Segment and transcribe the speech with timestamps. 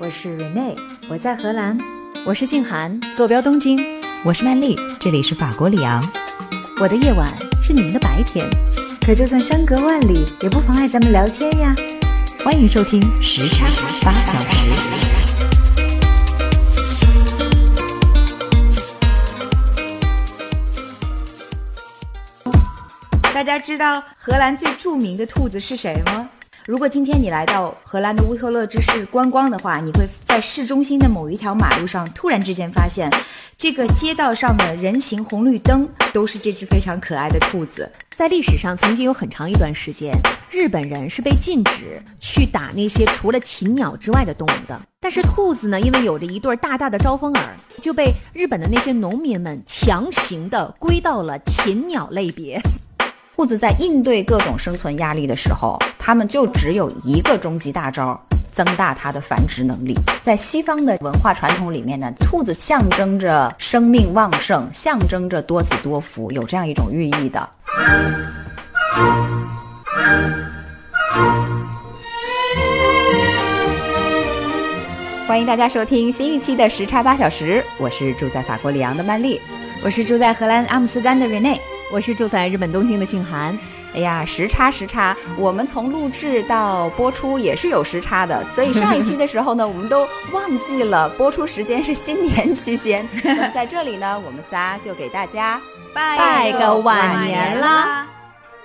[0.00, 0.76] 我是 Rene，
[1.08, 1.76] 我在荷兰。
[2.24, 4.00] 我是静涵，坐标东京。
[4.24, 6.00] 我是曼丽，这里是法国里昂。
[6.80, 7.26] 我的夜晚
[7.60, 8.48] 是你们的白天，
[9.04, 11.74] 可就算相隔万里，也不妨碍咱们聊天呀。
[12.44, 13.66] 欢迎收听时差
[14.00, 14.70] 八小时。
[23.34, 26.28] 大家知道荷兰最著名的兔子是谁吗？
[26.68, 33.10] 如果今天你来到荷兰的乌特勒支市观光的话，你会在市中心的某一条马路上突然之间发现，
[33.56, 37.90] 这个街道上的人行红绿灯都是这只非常可爱的兔子。
[38.10, 40.12] 在历史上，曾经有很长一段时间，
[40.50, 44.78] 日本人是被禁止去打那些除了禽鸟之外的动物的。
[45.00, 52.60] 但是兔子呢，因为有着一对大大的招风耳，就被日本的那些农民们强行的归到了禽鸟类别。
[53.38, 58.20] 兔子在应对各种生存压力的时候，它们就只有一个终极大招：
[58.50, 59.94] 增大它的繁殖能力。
[60.24, 67.48] 在西方的文化传统里面呢，兔子象征着生命旺盛，象征着多子多福，有这样一种寓意的。
[75.28, 79.40] 欢迎大家收听新一期的时差八小时，我是住在法国里昂的曼丽，
[79.84, 81.56] 我是住在荷兰阿姆斯特丹的 Rene。
[81.90, 83.58] 我是住在日本东京的静涵。
[83.94, 93.08] 哎呀，时差时差，我们从录制到播出也是有时差的，所以上一期的时候呢，我们都忘记了播出时间是新年期间。
[93.54, 95.58] 在这里呢，我们仨就给大家
[95.94, 98.06] 拜个晚年啦。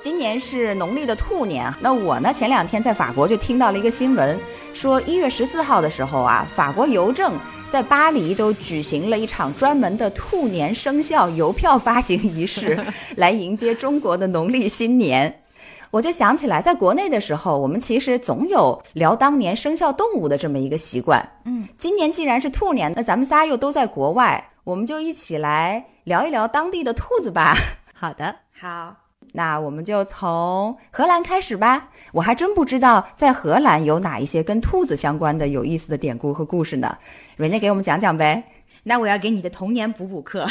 [0.03, 4.37] 今年是农历的兔年，那我呢前两天在法国就听到了一个新闻，
[4.73, 7.39] 说一月十四号的时候啊，法国邮政。
[7.69, 15.41] 在巴黎都举行了一场专门的兔年生肖邮票发行仪式， 来迎接中国的农历新年。
[15.89, 21.27] 我就想起来，在国内的时候，我们其实总有聊当年生肖动物的这么一个习惯。
[21.45, 27.55] 嗯，今年既然是兔年，那咱们仨又都在国外，我们就一起来聊一聊当地的兔子吧。
[27.93, 29.02] 好的，好。
[29.33, 31.89] 那我们就从荷兰开始吧。
[32.13, 36.97] 我还真不知道在荷兰有哪一些跟兔子相关的有意思的典故和故事呢。
[37.35, 38.43] 瑞内给我们讲讲呗。
[38.83, 40.43] 那我要给你的童年补补课。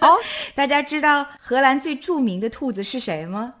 [0.00, 0.18] 哦，
[0.54, 3.54] 大家知道荷兰最著名的兔子是谁吗？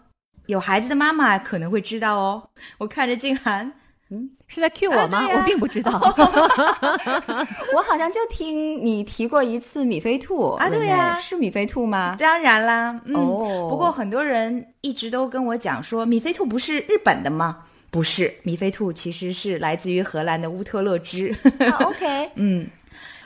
[0.46, 2.50] 有孩子的妈妈可能会知道哦。
[2.78, 3.72] 我看着静涵。
[4.12, 5.26] 嗯，是在 cue 我吗？
[5.34, 5.92] 我并不知道，
[7.74, 12.16] 我好像就听你提过一次米菲兔啊，对呀，是米菲兔吗？
[12.20, 17.60] 当然啦，哦，不过很多人一直都跟我讲说，米菲兔不是日本的吗？
[17.90, 21.34] 不是，米菲兔其实是来自于荷兰的乌特勒支。
[21.80, 22.66] OK， 嗯。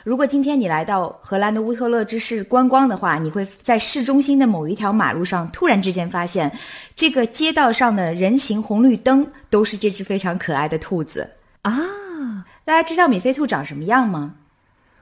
[0.07, 6.49] 如果今天你来到荷兰的乌特勒支市观光的话，你会在市中心的某一条马路上突然之间发现，
[6.95, 11.29] 这个街道上的人行红绿灯都是这只非常可爱的兔子
[11.63, 11.75] 啊！
[12.63, 14.35] 大家知道米菲兔长什么样吗？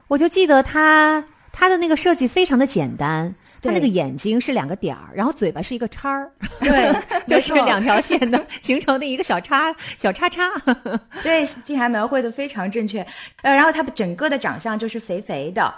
[0.08, 3.32] 我就记得它，它的那个设计非常的简单。
[3.66, 6.94] 它那个眼睛是两个点儿，然后嘴巴是一个叉儿，对，
[7.26, 10.50] 就是两条线的 形成的一个小叉小叉叉。
[11.22, 13.00] 对，静涵描绘的非常正确。
[13.42, 15.74] 呃，然后它整个的长相就是肥肥的，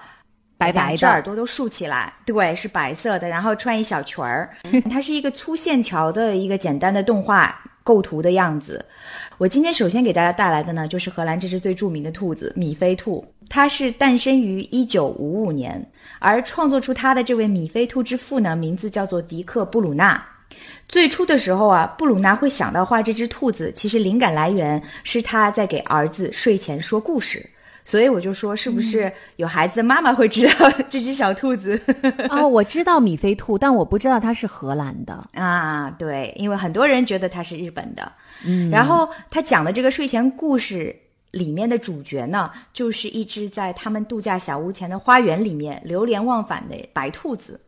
[0.56, 4.50] 白白的，耳朵都竖起来，对，是白色的，然后穿一小裙儿。
[4.90, 8.84] 它是一个粗线条的一个简单的动画构图的样子。
[9.38, 13.24] 我今天首先给大家带来的呢，就是荷兰这只最著名的兔子米菲兔。
[13.48, 15.84] 它是诞生于一九五五年，
[16.18, 20.22] 而创作出他的这位米菲兔之父呢，名字叫做迪克布鲁纳。
[20.88, 27.48] 最初的时候啊，布鲁纳会想到画这只兔子，其实灵感来源是他在给儿子睡前说故事。
[27.84, 31.80] 所以我就说，是不是有孩子的妈妈会知道这只小兔子？
[32.28, 35.90] 哦，我知道米菲兔，但我不知道它是荷兰的啊。
[35.98, 38.12] 对，因为很多人觉得它是日本的。
[38.44, 40.94] 嗯，然后他讲的这个睡前故事
[41.38, 47.60] 里面的主角呢，就是一只在他们度假小屋前的花园里面流连忘返的白兔子。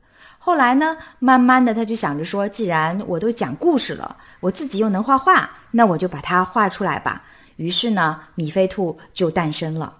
[0.42, 7.22] 后来呢，慢慢的他就想着说，既然我都讲故事了，我自己又能画画，那我就把它画出来吧。
[7.56, 9.94] 于是呢，米菲兔就诞生了。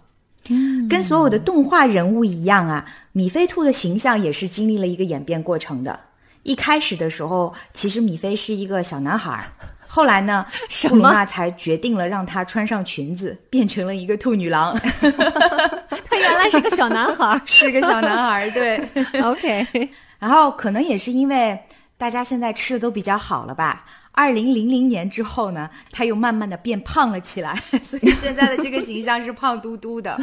[0.89, 6.01] 跟所有的动画人物一样啊，米菲兔的形象也是经历了一个演变过程的。
[6.43, 9.45] 一开始的时候，其实米菲是一个小男孩，
[9.93, 10.47] 后来呢，
[10.89, 14.79] 布鲁娜才决定了让他穿上裙子，变成了一个兔女郎。
[16.09, 18.81] 他原来是个小男孩， 是个小男孩，对。
[19.21, 19.91] OK，
[20.21, 21.59] 然后可能也是因为
[21.99, 23.85] 大家现在吃的都比较好了吧。
[24.13, 30.17] 二零零零年之后呢，他又慢慢的变胖了起来，所以现在的这个形象是胖嘟嘟的。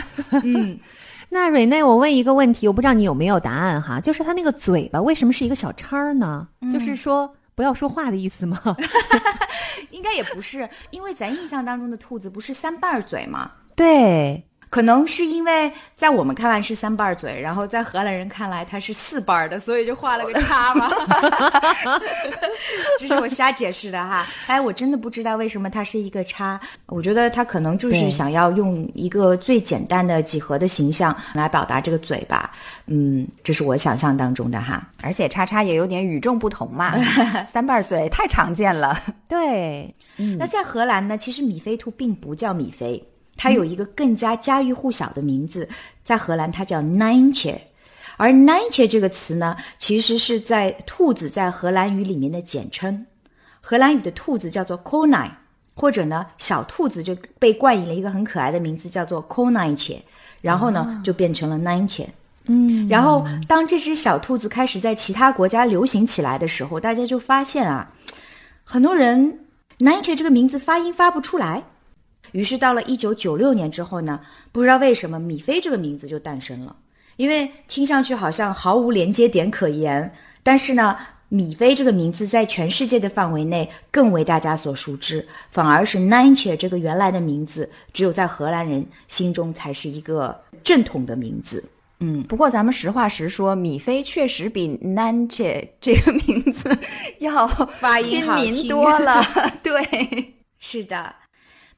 [0.44, 0.80] 嗯，
[1.28, 6.48] 那瑞内，我问一个问题，我不知道你有没有答案哈，就是他那个嘴巴为什么是一个小叉儿呢？
[6.72, 8.62] 就是说不要说话的意思吗？
[9.92, 13.52] 应该也不是，因为咱印象当中的兔子不是三瓣嘴吗？
[13.76, 14.44] 对。
[14.70, 20.90] 可能是因为在我们看来是三瓣嘴，然后在荷兰人看来它是四瓣的，所以就画了个叉嘛。
[23.00, 24.28] 这是我瞎解释的哈。
[24.48, 26.60] 哎，我真的不知道为什么它是一个叉。
[26.88, 32.52] 我觉得它可能就是想要用一个最简单的几何的形象来表达这个嘴吧。
[32.88, 34.86] 嗯，这是我想象当中的哈。
[35.02, 36.94] 而且叉叉也有点与众不同嘛，
[37.48, 39.00] 三瓣嘴太常见了。
[39.30, 39.96] 对，
[40.38, 43.02] 那在荷兰呢，其实米菲兔并不叫米菲。
[43.38, 45.70] 它有一个更加家喻户晓的名字，
[46.04, 47.56] 在荷兰它叫 Nintje，
[48.18, 53.06] 而 Nintje 这个词呢，其实是在兔子在荷兰语里面的简称。
[53.62, 55.30] 荷兰语的兔子叫做 Konijn，
[55.76, 60.00] 或者呢小兔子就被冠以了一个很可爱的名字叫做 Konijntje，
[60.42, 62.08] 然后呢就变成了 Nintje。
[62.46, 67.92] 嗯，然后当这只小兔子开始在其他国家流行起来的时候，大家就发现啊，
[68.64, 69.40] 很多人
[69.80, 71.64] Nintje 这个名字发音发不出来。
[72.32, 74.20] 于是到了一九九六年之后呢，
[74.52, 76.76] 不知道为什么米菲这个名字就诞生了。
[77.16, 80.14] 因为听上去好像毫无连接点可言，
[80.44, 80.96] 但是呢，
[81.30, 91.64] 米菲这个名字在全世界的范围内更为大家所熟知，反而是 “Ninche” 这个原来的名字，只有在荷兰人心中才是一个正统的名字。
[92.00, 96.78] 嗯，不过咱们实话实说，米菲确实比 Nanche 这个名字
[97.18, 99.20] 要发音亲民多了。
[99.64, 101.16] 对， 是的。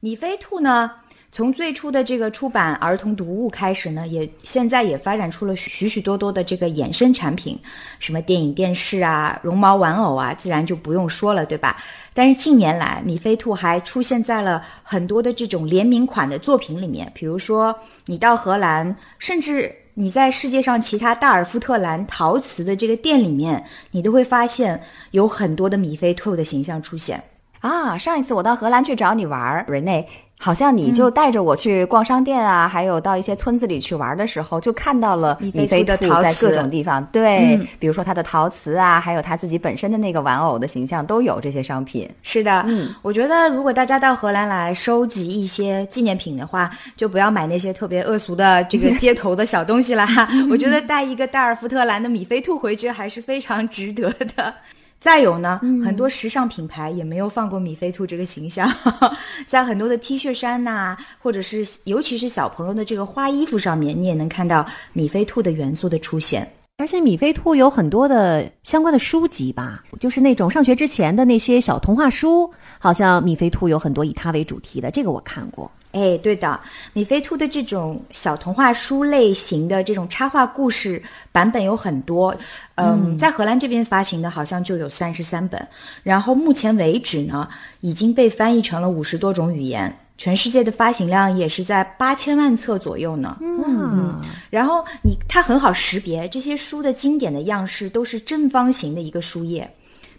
[0.02, 0.90] 米菲兔呢，
[1.30, 7.58] 从最初的这个出版儿童读物开始呢，也现在也发展出了许许多多的这个衍生产品，
[7.98, 11.76] 什么电影、电视啊、绒毛玩偶啊，自然就不用说了，对吧？
[12.14, 27.22] 但是近年来，米菲兔还出现在了很多的这种联名款的作品里面，比如说你到荷兰，甚至你在世界上其他大尔夫特兰陶瓷的这个店里面，你都会发现有很多的米菲兔的形象出现。
[27.60, 30.08] 啊，上一次我到荷兰去找你玩，瑞内，
[30.38, 37.04] 好像你就带着我去逛商店啊，还有到一些村子里去玩的时候，就看到了米菲的陶在各种地方。
[37.12, 42.08] 对，比如说它的陶瓷啊，还有它自己本身的那个玩偶的形象，都有这些商品。
[42.22, 50.08] 是的，嗯，我觉得如果大家到荷兰来收集一些纪念品的话，就不要买那些特别恶俗的这个街头的小东西啦。
[50.50, 54.54] 我觉得带一个戴尔夫特兰的米菲兔回去还是非常值得的。
[55.00, 58.70] 再有呢，很多时尚品牌也没有放过米菲兔这个形象，
[59.48, 66.46] 在很多的 T 恤衫呐，或者是尤其是小朋友的这个花衣服上面，你也能看到米菲兔的元素的出现。
[66.76, 75.70] 而且米菲兔有很多的相关的书籍吧，就是那种上学之前的那些小童话书，好像米菲兔有很多以它为主题的，这个我看过。
[75.92, 76.60] 哎，对的，
[76.92, 81.02] 米菲兔的这种小童话书类型的这种插画故事
[81.32, 82.32] 版本有很多，
[82.76, 85.66] 嗯，在荷兰这边发行的好像就有三十三本，
[86.04, 87.48] 然后目前为止呢，
[87.80, 93.36] 已经被翻译成了五十多种语言，全世界的发行量也是在八千万册左右呢。
[93.40, 99.68] 嗯，然后你它很好识别，这些书的经典的样式都是正方形的一个书页，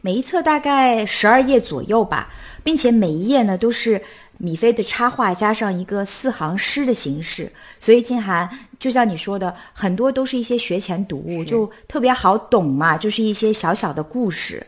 [0.01, 2.29] 每一册大概十二页左右吧，
[2.61, 4.01] 并且每一页呢都是。
[4.43, 8.49] 米菲的插画加上一个四行诗的形式，所以静涵
[8.79, 14.65] 就像你说的，很多都是一些学前读物，就特别好懂嘛，就是一些小小的故事。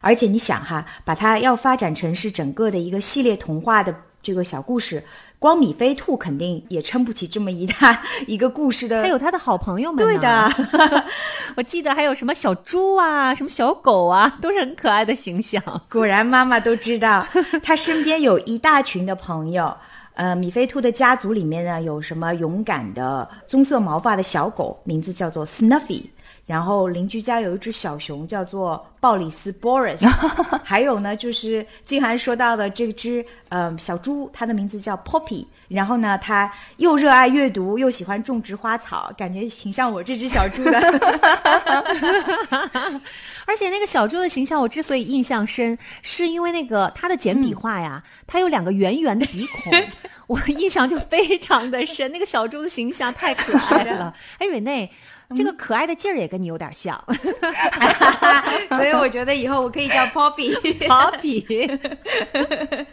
[0.00, 5.02] 而且你想哈，把它要发展成是整个的一个系列童话的这个小故事。
[5.38, 10.04] 光米菲兔肯定也撑不起这么一大一个故事的，还有他的好朋友们。
[10.04, 10.52] 对的，
[11.56, 15.62] 我记得还有什么小猪啊，什么小狗啊， 都是很可爱的形象。
[15.90, 17.26] 果然妈妈都知道，
[17.62, 19.76] 他身边有一大群的朋友。
[20.14, 26.04] 呃，米菲兔的家族里面呢，有什么勇敢的棕色毛发的小狗，名字叫做 Snuffy。
[26.46, 30.08] 然后邻居家有一只小熊，叫做鲍里斯 Boris。
[30.62, 35.44] 还有呢，就是静涵说到的这只呃小猪，它的名字叫 Poppy。
[35.66, 40.78] 然后呢，它又热爱阅读，又喜欢种植花草，感觉挺像我这只小猪的。
[43.44, 49.72] 而且那个小猪的形象，我之所以印象深，是因为那个它的简笔画呀， 它有两个圆圆的鼻孔，
[50.28, 52.12] 我印象就非常的深。
[52.12, 54.14] 那个小猪的形象太可爱了。
[54.38, 54.88] 哎，瑞内。
[55.34, 57.02] 这个可爱的劲儿也跟你有点像，
[58.70, 60.54] 所以我觉得以后我可以叫 Poppy。
[60.86, 62.86] Poppy，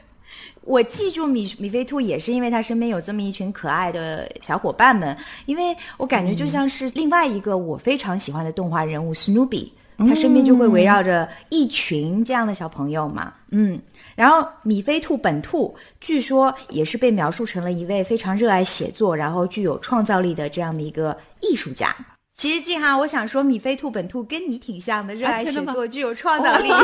[0.61, 13.31] 我记住米米菲兔也是因为他身边有这么一群可爱的小伙伴们，因为我感觉就像是另外一个我非常喜欢的动画人物 Snoopy，他身边就会围绕着一群这样的小朋友嘛。
[13.51, 13.79] 嗯，
[14.15, 21.95] 然后米菲兔本兔据说也是被描述成了一位非常热爱写作，然后具有创造力的这样的一个艺术家。
[22.35, 26.71] 其实静涵，我想说，米菲兔本兔跟你挺像的，热爱写作，具有创造力。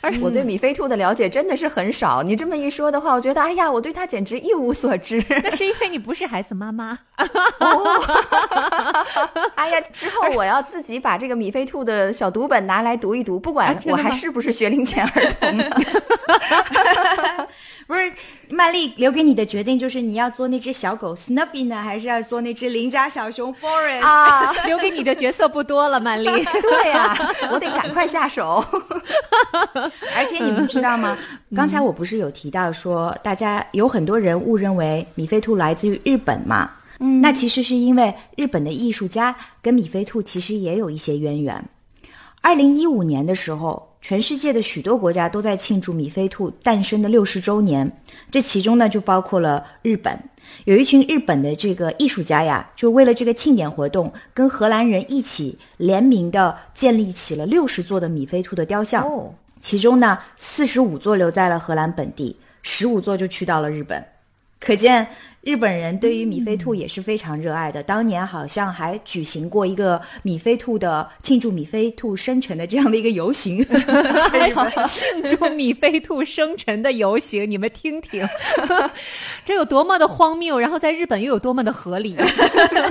[0.00, 2.22] 而我对米菲兔的了解真的是很少。
[2.22, 5.22] 你这么一说的话，我觉得，哎呀，我对它简直一无所知。
[5.44, 6.98] 那是因为你不是孩子妈妈。
[9.56, 15.58] 哎呀，之后我要自己把这个米菲兔的小读本拿来读一读，不管我还是不是学龄前儿童。
[17.90, 18.12] 不是，
[18.48, 24.52] 曼丽留给你的决定就是你要做那只小狗 Snuffy 呢，还是要做那只邻家小熊 Forest 啊？
[24.64, 26.26] 留给你的角色不多了，曼丽。
[26.30, 27.18] 对呀，
[27.50, 28.64] 我得赶快下手。
[30.14, 31.18] 而且你们知道吗？
[31.56, 36.70] 刚才我不是有提到说，大家有很多人误认为米菲兔来自于日本嘛？
[37.00, 41.64] 嗯，那其实是因为日本的艺术家跟米菲兔其实也有一些渊源。
[42.40, 43.88] 二零一五年的时候。
[44.02, 50.18] 全世界的许多国家都在庆祝米菲兔诞生的六十周年，这其中呢就包括了日本。
[50.64, 59.06] 有一群日本的这个艺术家呀，就为了这个庆典活动，跟荷兰人一起联名的建立起了六十座的米菲兔的雕像。
[59.60, 64.02] 其中呢，四十五座留在了荷兰本地，十五座就去到了日本。
[64.58, 65.06] 可见。
[65.42, 73.64] 日本人对于米菲兔也是非常热爱的，当年好像还举行过一个米菲兔的庆祝米菲兔生辰的这样的一个游行，
[74.86, 78.22] 庆祝米菲兔生辰的游行，你们听听，
[79.42, 82.14] 这有多么的荒谬，然后在日本又有多么的合理，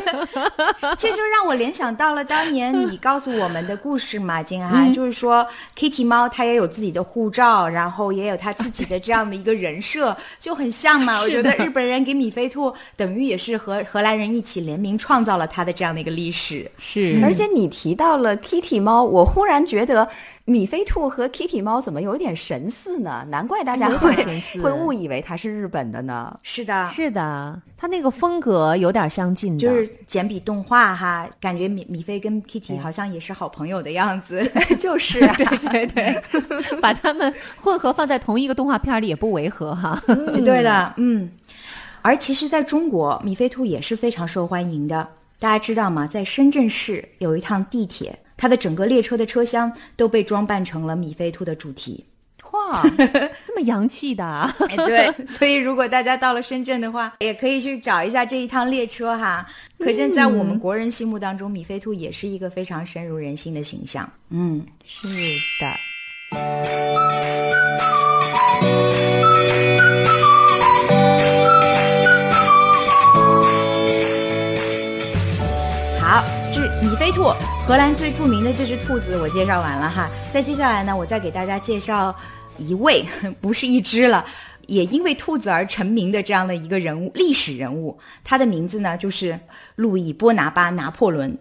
[0.97, 5.45] 这就让我联想到了当年你告诉我们的故事嘛，金涵，就是说
[5.77, 11.21] Kitty 猫它也有自己的护照，然后也有它自己的这样的一个人设，就很像嘛。
[11.21, 12.38] 我觉得日本人给米菲。
[12.39, 17.19] 飞兔等于也是和荷兰人一起联名创造了它的这样的一个历史，是。
[17.21, 20.07] 而且你提到了 Kitty 猫，我忽然觉得
[20.45, 23.25] 米菲兔和 Kitty 猫怎么有点神似呢？
[23.29, 24.15] 难怪大家会
[24.61, 26.39] 会误以为它是日本的呢。
[26.43, 36.23] 是的，是的，它那个风格有点相近的，就是简笔动画哈，感觉米米菲跟 Kitty 好像也是好朋友的样子， 就是对对 对，
[36.81, 40.01] 把他们混合放在同一个动画片里也不违和哈。
[40.05, 41.29] 对的，嗯。
[42.01, 45.07] 而其实，在中国，米菲兔也是非常受欢迎的。
[45.39, 46.05] 大家知道吗？
[46.07, 52.05] 在深圳市有一趟地铁，它的整个列车的车厢都被装扮成了米菲兔的主题。
[52.51, 52.83] 哇，
[53.45, 54.51] 这么洋气的！
[54.75, 59.45] 对， 所以如果大家到了深圳的话，也可以去找一下这一趟列车哈。
[59.77, 64.11] 可见，在我们国人心目当中，米菲兔也是一个非常深入人心的形象。
[64.29, 65.07] 嗯，是
[65.61, 65.67] 的。
[76.99, 77.23] 米菲兔，
[77.65, 80.09] 荷兰最著名的这只兔子，我介绍完了哈。
[80.33, 82.13] 再接下来呢，我再给大家介绍
[82.57, 83.05] 一位，
[83.39, 84.25] 不是一只了，
[84.67, 87.97] 也因为兔子而成名的这样的一个人物，历史人物。
[88.21, 89.39] 他的名字呢，就是
[89.77, 91.37] 路易波拿巴拿破仑。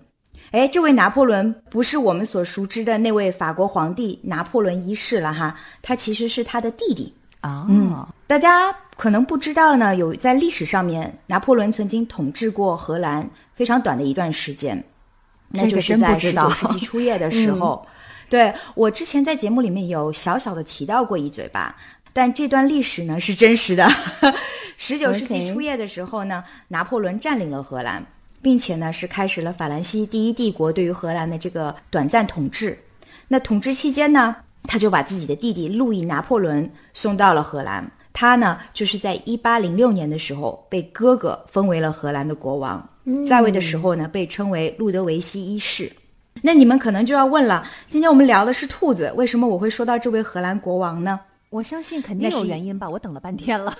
[0.52, 7.66] 哎，这位拿破仑不是我们所熟知的那位法国皇帝拿破仑一世了哈，他其实是他的弟弟啊。
[7.68, 14.80] 嗯，大家可能不知道呢，有在历史上面，拿破仑曾经统治过荷兰非常短的一段时间。
[15.50, 17.86] 那就是在十九世纪初叶的 时候，
[18.28, 21.76] 对我之前在节目里面有小小的提到过一嘴吧，
[22.12, 23.88] 但这段历史呢是真实的。
[24.76, 28.04] 十九世纪初叶的时候呢，拿破仑占领了荷兰，
[28.40, 32.78] 并且呢是开始了法兰西第一帝国对于荷兰的这个短暂统治。
[33.26, 42.84] 那统治期间呢，他就把自己的弟弟路易拿破仑送到了荷兰，他呢就是在一八零六年的时候被哥哥封为了荷兰的国王。
[43.28, 45.88] 在位的时候呢，被称为路德维希一世。
[46.42, 51.20] 那你们可能就要问了：今天我们聊的是兔子，为什么我会说到这位荷兰国王呢？
[51.50, 53.72] 我相信肯定有原因吧，我等了半天了。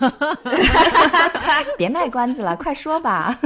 [1.77, 3.37] 别卖关子了，快说吧。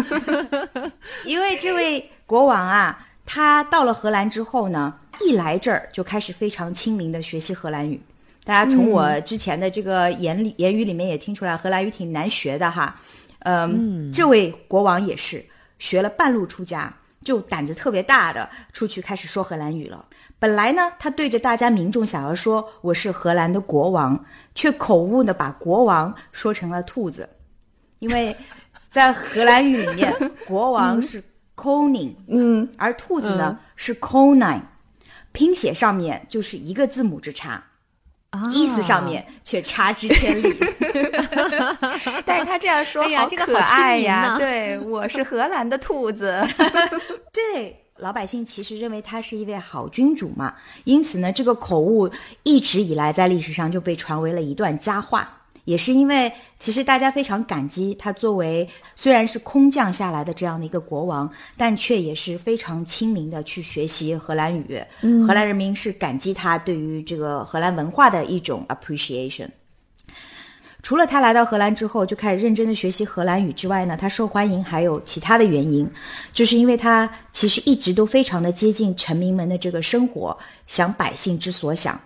[1.24, 7.98] 因为这位国王啊，他到了荷兰之后呢，一来这儿就开始非常亲民的学习荷兰语。
[8.44, 13.00] 大家从我之前的这个言里言语里面也听出来，荷兰语挺难学的哈。
[13.40, 15.44] 嗯，这位国王也是。
[15.78, 16.94] 学了半路出家，
[17.24, 20.04] 就胆子特别大的出去开始说荷兰语了。
[20.38, 27.28] 本来呢，他对着大家民众想要说我是荷兰的国王，却口误的把国王说成了兔子，
[27.98, 28.36] 因为
[28.90, 30.14] 在荷兰语里面，
[30.46, 31.20] 国王 是
[31.56, 34.60] koning，嗯，而兔子呢是 konine，
[35.32, 37.60] 拼写上面就是一个字母之差。
[38.50, 40.54] 意思上面却差之千里，
[42.24, 44.36] 但是他这样说好可爱呀！
[44.38, 46.40] 对我是荷兰的兔子，
[47.32, 52.10] 对老百姓其实认为他是一位好君主嘛，因此呢，这个口误
[52.42, 55.41] 一直以来在历史上就被传为了一段佳话。
[55.64, 64.82] 也是因为其实大家非常感激他作为虽然是空降下来的这样的一个国王，但却也是非常亲民的去学习荷兰语。
[65.26, 69.48] 荷兰人民是感激他对于这个荷兰文化的一种 appreciation。
[70.82, 75.88] 除了他来到荷兰之后就开始认真的学习荷兰语之外呢，他受欢迎还有其他的原因，
[76.32, 82.00] 就是因为他其实一直都非常的接近臣民们的这个生活，想百姓之所想。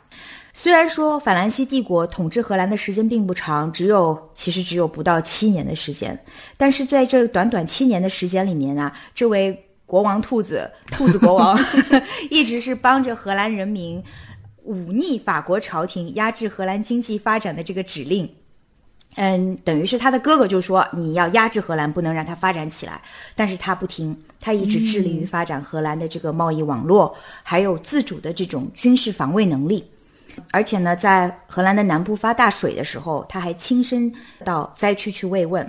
[0.59, 6.19] 虽然说法兰西帝国统治荷兰的时间并不长，只有其实只有不到七年的时间，
[6.57, 11.59] 但是在这短短七年的时间里面啊，这位国王兔子兔子国王
[12.31, 14.03] 一直是帮着荷兰人民
[14.65, 18.27] 忤逆法国朝廷压制荷兰经济发展的这个指令。
[19.17, 22.99] 嗯，等于是他的哥哥就说你要压制荷兰，不能让它发展起来。
[23.35, 29.85] 但是他不听，他一直致力于发展荷兰的这个贸易网络，还有自主的这种军事防卫能力。
[30.51, 34.13] 而且呢，在荷兰的南部发大水的时候，他还亲身
[34.45, 35.69] 到灾区去慰问，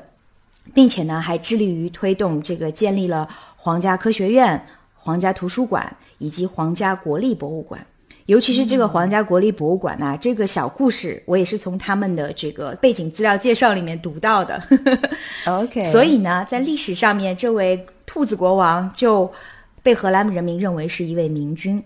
[0.74, 4.62] 并且呢，还致力于推动这个建立了皇家科学院、
[4.96, 7.86] 皇家图书馆以及皇家国立博物馆。
[8.26, 14.62] 尤其是这个皇家国立博物馆呐，这个小故事我也是从他们的这个背景资料介绍里面读到的。
[15.48, 19.32] OK，所以呢，在历史上面，这位兔子国王就
[19.82, 21.82] 被荷兰人民认为是一位明君。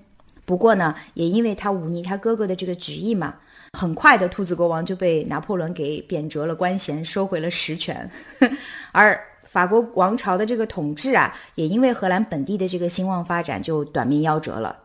[0.52, 3.36] 不过呢，也因为他忤逆他哥哥的这个旨意嘛，
[3.80, 8.12] 很快的，兔子国王就被拿破仑给贬谪了官衔，收回了实权。
[8.92, 14.78] 而法国王朝的这个统治啊，也因为荷兰本地的这个兴旺发展，就短命夭折了。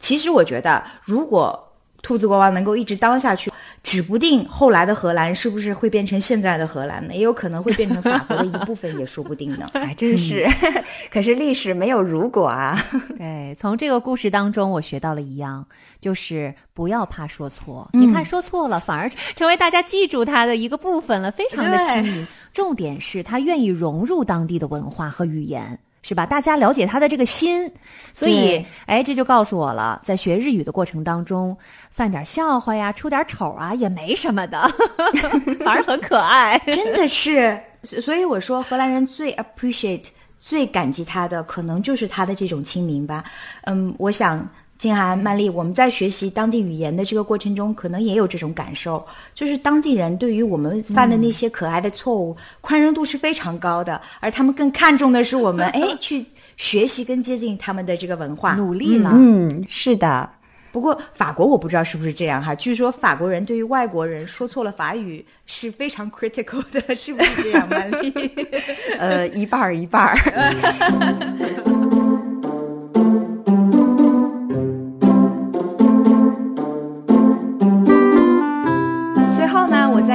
[0.00, 1.65] 其实我觉得，如果
[2.06, 3.50] 兔子国王能够一直当下去，
[3.82, 7.12] 指不定后来的荷兰是不是会变成现在的荷兰呢？
[7.12, 9.66] 也有可能会变成法国的一部分，也说不定呢。
[9.74, 10.46] 还 真是。
[11.10, 12.80] 可是历史没有如果啊。
[13.18, 15.66] 对， 从这个故事当中，我学到了一样，
[16.00, 17.90] 就是不要怕说错。
[17.92, 22.24] 你看说错了，反而成为大家记住他的一个部分了，非常的亲民。
[22.52, 25.80] 重点是他愿意融入当地的文化和语言。
[26.06, 26.24] 是吧？
[26.24, 27.68] 大家了解他的这个心，
[28.14, 31.56] 所以，哎，这就告诉我了，在学日语的过程当中，
[31.90, 34.70] 犯点笑话呀，出点丑啊，也没什么的，
[35.64, 36.56] 反而很可爱。
[36.66, 40.04] 真的是， 所以我说，荷兰人最 appreciate、
[40.40, 43.24] 最感激他的，可能就是他的这种亲民吧。
[43.64, 44.48] 嗯，我想。
[44.78, 56.24] 静涵、曼丽，我们在学习当地语言的这个过程中，可能也有这种感受，就是当地人对于我们犯的那些可爱的错误，宽容度是非常高的，而他们更看重的是我们 哎去
[56.56, 59.10] 学习跟接近他们的这个文化，努力了。
[59.14, 60.30] 嗯，是的。
[60.72, 68.12] 不过法国我不知道是不是这样哈，据说法国人对于外国人说错了法语是非常 critical 的，是不是这样，曼丽？
[68.98, 70.14] 呃，一半儿一半儿。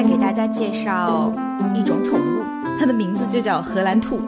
[0.03, 1.31] 给大家介绍
[1.75, 2.43] 一种宠物，
[2.79, 4.19] 它的名字就叫荷兰兔。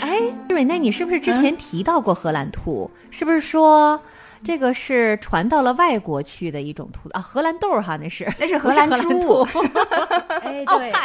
[0.00, 2.90] 哎，瑞内，你是不是之前提到过荷兰兔？
[3.10, 4.00] 是不是说
[4.44, 7.20] 这个是传到了外国去的一种兔子啊？
[7.20, 9.46] 荷兰豆儿哈，那是那是荷兰猪。
[10.42, 10.92] 哎， 对。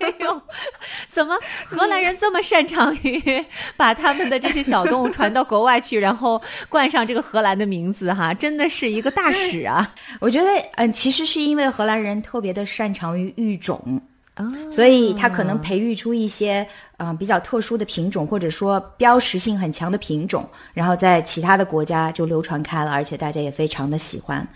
[0.00, 0.42] 哎呦，
[1.08, 3.44] 怎么荷兰人这么擅长于
[3.76, 8.34] 把他们的这些小动物传到国外去，然后冠上这个荷兰的名字哈？
[8.34, 9.94] 真的是一个大使啊！
[10.20, 14.00] 我觉得，嗯，其实是因为荷兰人特别的擅长于育种。
[14.34, 16.66] 啊，所以它可能培育出一些
[16.96, 24.46] 嗯、呃、比较特殊的品种，或者说标识性很强的品种，然后在其他的国家就流传开了，而且大家也非常的喜欢。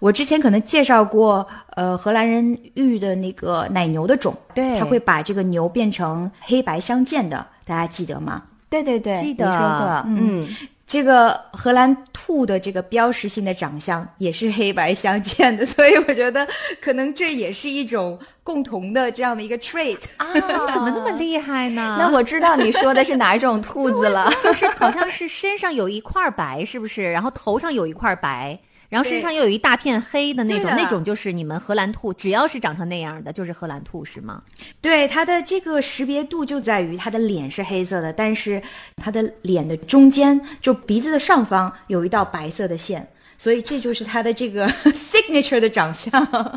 [0.00, 8.42] 我之前可能介绍过，呃，荷兰人育的那个奶牛的种，对，他会把这个牛变成黑白相间的，大家记得吗？
[8.68, 10.02] 对对对，记得。
[10.06, 10.48] 嗯。
[10.92, 16.46] 这个荷兰兔的这个标识性的长相也是黑白相间的，所以我觉得
[16.82, 20.30] 可能这也是一种共同的这样的一个 trait 啊！
[20.34, 21.96] 你怎么那么厉害呢？
[21.98, 27.10] 那我知道你说的是哪一种兔子了，就是好像是身上有一块白，是不是？
[27.10, 28.60] 然后头上有一块白。
[28.92, 34.42] 然后身上又有一大片黑的那种，那种就是你们荷兰兔，只要是长成那样的，就是荷兰兔，是吗？
[34.82, 38.62] 对，它的这个识别度就在于它的脸是黑色的，但是
[38.96, 46.10] 它的脸的中间，就鼻子的上方有一道白色的线，所以这就是它的这个 signature 的长相。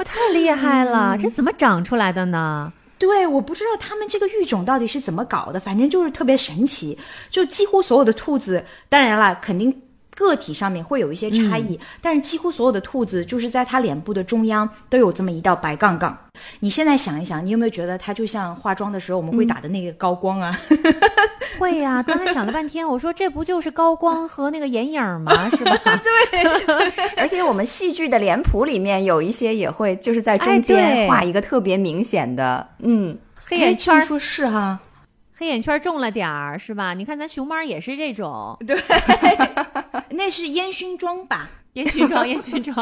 [0.03, 2.73] 太厉害了，嗯、这怎么长出来的呢？
[2.97, 6.97] 对，我不知道他们这个育种到底是怎么搞的，反正就是特别神奇。
[7.29, 9.73] 就几乎所有的兔子，当然了，肯定。
[10.15, 16.17] 个体上面会有一些差异，嗯、但是几乎所有的兔子就是在它脸部的中央都有这么一道白杠杠。
[16.61, 20.57] 你现在想一想，你有没有觉得它就像化妆的时候我们会打的那个高光啊？
[21.59, 25.49] 会呀、刚才想了半天，我说这不就是高光和那个眼影吗？
[25.55, 25.77] 是吧？
[26.31, 26.43] 对
[27.15, 34.77] 而且我们戏剧的脸谱里面有一些也会就是在中间画一个特别明显的，嗯，黑眼圈说是哈，
[35.37, 36.93] 黑眼圈儿重了点儿，是吧？
[36.93, 38.77] 你看咱熊猫也是这种对
[40.11, 41.49] 那是烟熏妆吧？
[41.73, 42.73] 烟熏妆，烟熏妆，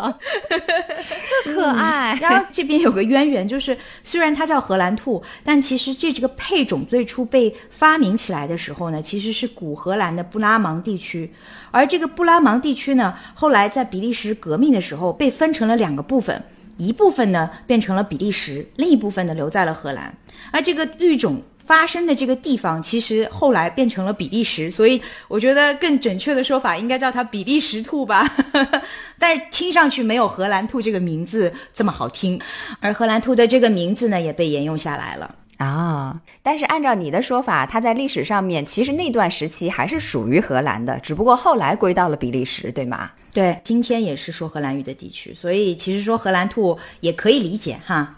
[1.43, 2.15] 特 可爱。
[2.21, 11.33] 然后这边有个渊源，就是虽然它叫荷兰兔，但其实这这个配种最初被发明起来的时候呢，其实是古荷兰的布拉芒地区，
[11.71, 16.43] 而这个布拉芒地区呢，后来在比利时革命的时候被分成了两个部分，
[16.77, 20.15] 一部分呢变成了比利时，另一部分呢留在了荷兰，
[20.51, 21.41] 而这个育种。
[21.73, 28.31] 发生的这个地方，其实后来变成了比利时，所以我觉得更准确的说法应该叫它比利时兔吧。
[29.17, 32.39] 但是听上去没有荷兰兔这个名字这么好听，
[32.79, 35.33] 而荷兰兔的这个名字呢也被沿用下来了。
[35.57, 43.09] 啊，但是按照你的说法，它在历史上面其实那段时期还是属于荷兰的，只不过后来归到了比利时，对吗？
[43.33, 48.15] 对，今天也是说荷兰语的地区，所以其实说荷兰兔也可以理解哈。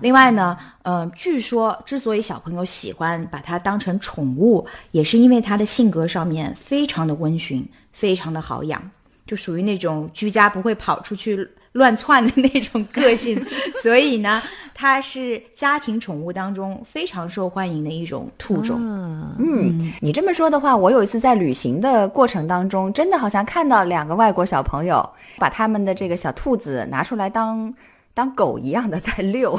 [0.00, 8.82] 另外呢，呃，据说之所以小朋友喜欢把它当成宠物，也是因为它的性格上面非常的温驯，非常的好养，
[9.26, 13.40] 就属于那种居家不会跑出去乱窜的那种个性，
[13.82, 14.42] 所以呢，
[14.74, 18.76] 它是家庭宠物当中非常受欢迎的一种兔种。
[18.80, 25.08] 嗯，嗯，你这么说的话，我有一次在旅行的过程当中，真的好像看到两个外国小朋友
[25.38, 27.72] 把他们的这个小兔子拿出来当
[28.20, 29.58] 当狗一样的在遛。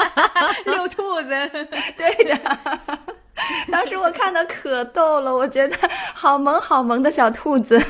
[0.66, 1.28] 遛兔子，
[1.96, 2.38] 对的，
[3.72, 5.74] 当时我看到可逗了，我觉得
[6.12, 7.82] 好萌好萌的小兔子。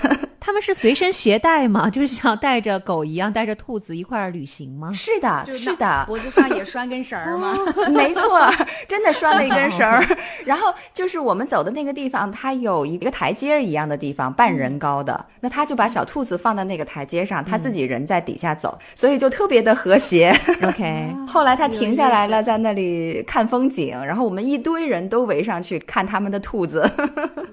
[0.46, 1.90] 他们是随身携带吗？
[1.90, 4.92] 就是像带着狗一样，带着兔子一块儿旅行吗？
[4.94, 7.52] 是的，是的，脖子上也拴根绳儿吗？
[7.90, 8.48] 没错，
[8.86, 10.06] 真的拴了一根绳儿。
[10.44, 15.26] 然后就是我们走的那个地方，它有一个台阶儿一样的地方，半人高的。
[15.40, 20.32] 那他就把小兔子放在那个台阶上，他自己人在底下走，所以就特别的和谐。
[20.62, 26.88] OK，后来他停下来了，在那里看风景，然后我们一堆人都围上去看他们的兔子。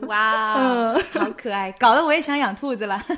[0.02, 3.02] 哇、哦，好可爱，搞得我也想养兔子了。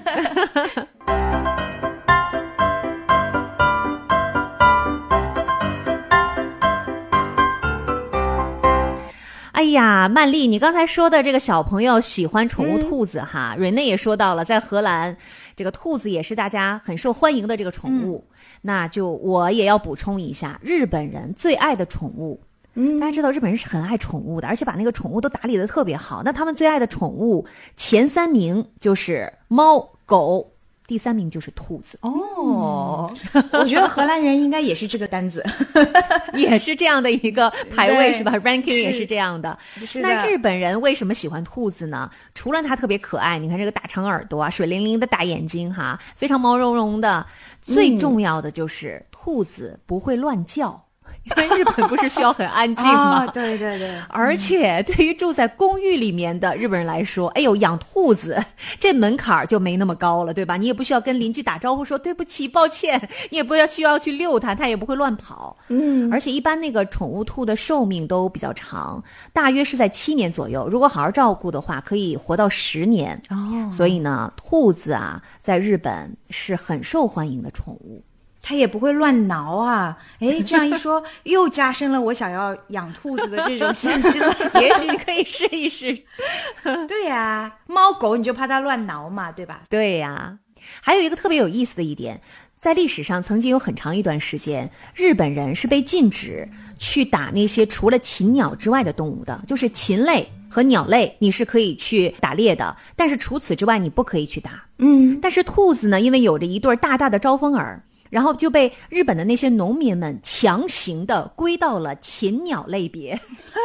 [9.52, 15.18] 哎呀，曼丽，你刚才说的这个小朋友喜欢宠物兔子哈，瑞内也说到了，在荷兰，
[15.56, 18.26] 这个兔子也是大家很受欢迎的这个宠物。
[18.62, 22.42] 那就我也要补充一下，日本人最爱的宠物。
[22.76, 26.22] 嗯，大家知道日本人是很爱宠物的，而且把那个宠物都打理的特别好。
[26.24, 30.52] 那他们最爱的宠物前三名就是猫、狗，
[30.88, 33.12] 第三名就是兔子，哦，
[33.54, 35.44] 我觉得荷兰人应该也是这个单子。
[36.36, 39.58] 也是这样的一个排位是吧？ranking 也是这样的。
[39.96, 42.12] 那日本人为什么喜欢兔子呢？
[42.34, 47.26] 除了它特别可爱，你看这个大长耳朵啊，水灵灵的大眼睛哈，非常毛茸茸的。
[47.62, 50.85] 最重要的就是、兔子不会乱叫，
[51.26, 53.26] 因为日本不是需要很安静吗？
[53.26, 58.38] 哦对对对，而且对于住在公寓里面的日本人来说，哎呦，养兔子
[58.80, 60.56] 这门槛儿就没那么高了，对吧？
[60.56, 65.58] 你也不需要跟邻居打招呼说对不起、抱歉，你也不要需要去遛它，它也不会乱跑。
[65.70, 70.68] 嗯，而且一般那个宠物兔的寿命都比较长，大约是在七年左右。
[70.70, 73.20] 如果好好照顾的话，可以活到十年。
[73.30, 78.04] 哦，所以呢，兔子啊，在日本是很受欢迎的宠物。
[78.48, 79.98] 它也不会乱挠啊。
[80.22, 84.36] 哎，这样一说，又加深了我想要养兔子的这种信心了。
[84.62, 85.98] 也许你可以试一试。
[86.88, 89.62] 对呀、猫狗你就怕它乱挠嘛，对吧？
[89.68, 90.38] 对呀，
[90.80, 92.22] 还有一个特别有意思的一点，
[92.56, 104.64] 在历史上曾经有很长一段时间，日本人是被禁止去打那些除了禽鸟之外的动物的，就是禽类和鸟类你是可以去打猎的，但是除此之外你不可以去打。
[104.78, 107.82] 嗯，但是兔子呢，因为有着一对大大的招风耳。
[108.16, 113.14] 然后就被日本的那些农民们强行的归到了禽鸟类别，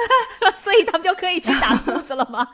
[0.60, 2.44] 所以他们就可以去打兔子了吗？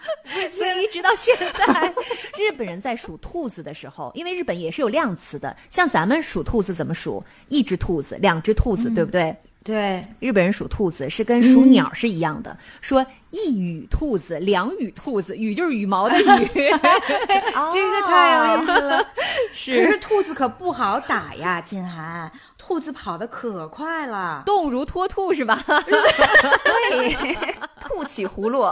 [0.55, 1.95] 所以一直到现在，
[2.39, 7.25] 日本人在数兔子的时候，因为日本也是有量词的，像咱们数兔子怎么数？
[7.49, 9.35] 一只兔子，两只兔子，对不对？
[9.67, 16.25] 对，日本人属兔子是跟属鸟是一样的，说一羽兔子，两羽兔子，羽就是羽毛的羽，
[16.55, 19.03] 这个太有意思了。
[19.51, 24.45] 可是是兔子可不好打呀，金涵，兔子跑得可快了。
[24.47, 25.61] 动如脱兔是吧？
[25.67, 27.57] 对，
[27.97, 28.63] 兔兔起葫芦，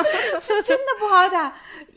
[0.40, 1.52] 是真的不好打。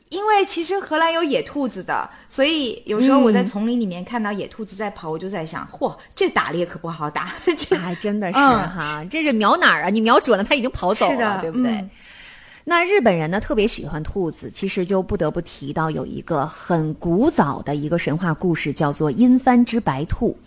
[0.09, 7.33] 因为其实荷兰有野兔子的，所以有时候我在丛林里面看到野兔子在跑，我就在想，嚯，这打猎可不好打。
[7.57, 9.89] 这还真的是哈，这是瞄哪儿啊？
[9.89, 11.85] 你瞄准了，它已经跑走了，对不对？
[12.63, 20.37] 那日本人呢特别喜欢兔子，其实就不得不提到有一个很古早的一个神话故事，叫做阴帆之白兔。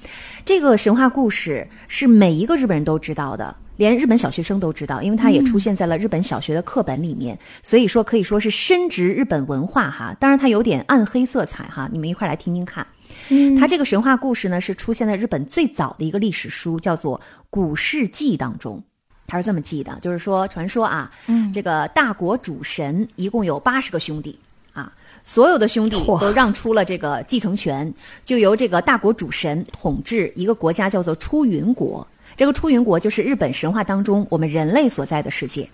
[0.45, 7.39] 这个神话故事是每一个日本人都知道的，连日本小学生都知道，因为它也出现在了日本小学的课本里面。
[7.63, 10.15] 所以说可以说是深植日本文化哈。
[10.21, 12.87] 当然它有点暗黑色彩哈，你们一块来听听看。
[13.31, 18.83] 嗯，它这个神话故事呢是出现在日本最早的一个历史书，叫做《古世纪》当中。
[19.27, 24.39] 他是这么记的，就是说，传说啊，嗯，这个大国主神一共有八十个兄弟
[24.75, 24.93] 啊，
[25.25, 27.95] 所有的兄弟都让出了这个继承权，
[28.27, 32.07] 就由这个大国主神统治一个国家，叫做出云国。
[32.41, 35.69] 这个出云国就是日本神话当中我们人类所在的世界。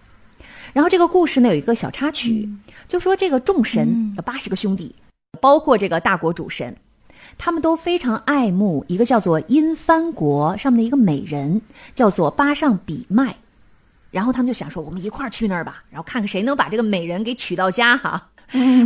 [0.73, 2.49] 然后这个故事呢有一个小插曲，
[2.89, 4.93] 就说这个众神八十个兄弟，
[5.41, 6.77] 包括这个大国主神，
[7.39, 11.63] 他们都非常爱慕一个叫做阴帆国上面的一个美人，
[11.95, 13.37] 叫做八上比麦。
[14.11, 18.31] 然后他们就想说，我们一块儿去那儿吧，然后看看谁能把这个美人给娶到家哈。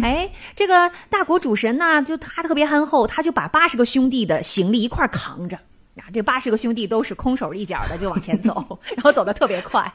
[0.03, 5.59] 哎，这个大国主神呢，就他特别憨厚，他就把八十个兄弟的行李一块儿扛着，
[6.01, 9.93] 啊，这八十个兄弟都是空手一脚的就往前走， 然后走得特别快。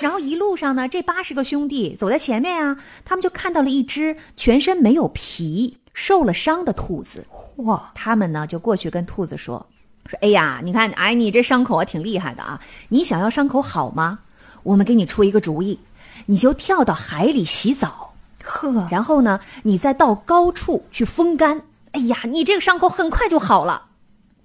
[0.00, 7.26] 然后一路上呢，这八十个兄弟走在前面啊，他们就看到了一只全身没有皮、受了伤的兔子。
[7.56, 7.90] 哇！
[7.94, 9.66] 他们呢就过去跟兔子说
[10.06, 14.18] ：“说哎呀，你看，哎，你这伤口啊挺厉害的啊，你想要伤口好吗？”
[14.62, 15.80] 我们给你出一个主意，
[16.26, 18.12] 你就跳到海里洗澡，
[18.44, 21.62] 呵，然后呢，你再到高处去风干。
[21.92, 23.85] 哎呀，你这个伤口很快就好了。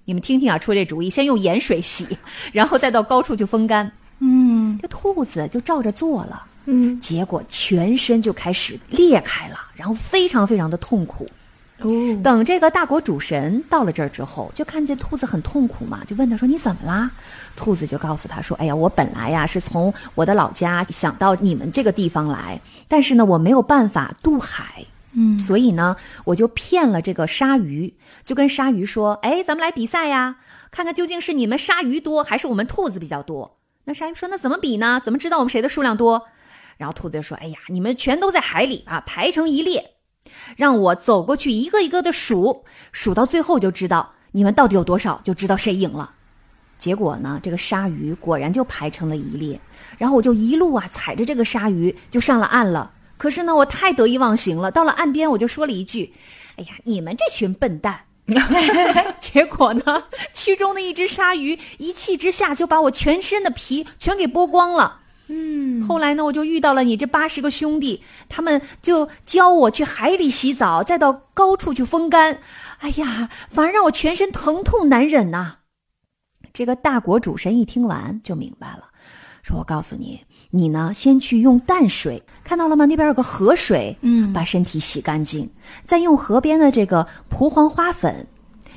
[0.05, 2.17] 你们听听啊，出这主意，先用盐水洗，
[2.51, 3.91] 然后再到高处去风干。
[4.19, 6.43] 嗯，这兔子就照着做了。
[6.65, 11.27] 嗯，结果全身就开始裂开了，然后非常非常的痛苦。
[11.79, 11.89] 哦
[12.23, 17.09] 等这个大国主神到了这儿之后，就看见兔子很痛苦嘛，就问他说：“你怎么啦？”
[17.57, 25.95] 兔子就告诉他说：“哎呀，我本来呀是从我的老家想到你们这个地方来，但是呢我没有办法渡海，嗯，所以呢
[26.25, 30.37] 我就骗了这个鲨鱼，就跟鲨鱼说：‘哎，咱们来比赛呀，
[30.71, 35.01] 看看究竟是你们鲨鱼多还是我们兔子比较多。’那鲨鱼说：‘那怎么比呢？
[35.03, 36.27] 怎么知道我们谁的数量多？’
[36.77, 39.91] 然后兔子就说：‘哎呀，你们全都在海里啊，排成一列。’”
[40.55, 46.13] 让我走过去，一个一个的数，数到最后就知道你们到底有多少，就知道谁赢了。
[46.77, 49.59] 结果呢，这个鲨鱼果然就排成了一列，
[49.97, 52.93] 然后我就一路啊踩着这个鲨鱼就上了岸了。
[53.21, 56.11] 可是呢，我太得意忘形了，到了岸边我就说了一句
[56.57, 58.05] ：“哎呀，你们这群笨蛋！”
[59.21, 65.01] 结果呢，其中的一只鲨鱼一气之下就把我全身的皮全给剥光了。
[65.27, 72.39] 嗯，后来呢，我就遇到了你这八十个兄弟，他们就教我去海里洗澡，再到高处去风干。
[72.79, 75.57] 哎呀，反而让我全身疼痛难忍呐！
[76.51, 78.89] 这个大国主神一听完就明白了，
[79.43, 82.85] 说：“我告诉你，你呢，先去用淡水，看到了吗？
[82.85, 85.49] 那边有个河水，嗯，把身体洗干净，
[85.83, 88.27] 再用河边的这个蒲黄花粉，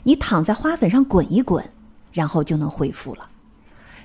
[0.04, 1.64] 你躺在花粉上滚一滚，
[2.12, 3.28] 然后就能恢复了。”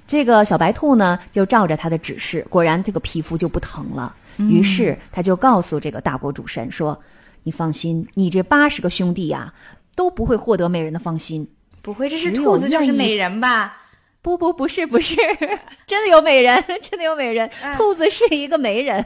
[0.08, 4.16] 这个小白兔呢，就照着他的指示，果然这个皮肤就不疼了。
[4.38, 7.00] 于是他就告诉这个大国主神说
[7.44, 9.54] ：“你放心，你这八十个兄弟呀，
[9.96, 11.48] 都不会获得美人的芳心。
[11.84, 13.79] 不会，这是兔子就是美人吧？
[14.22, 15.16] 不不，不是不是，
[15.88, 17.50] 真的有美人，真的有美人。
[17.76, 19.04] 兔子是一个媒人，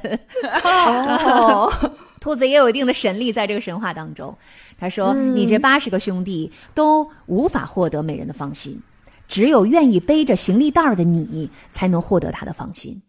[0.64, 1.72] 哦，
[2.20, 4.36] 兔子也有一定的神力在这个神话当中。
[4.78, 8.82] 他说：你这八十个兄弟都无法获得美人的芳心。”
[9.26, 13.02] 只有愿意背着行李袋的你，才能获得她的芳心。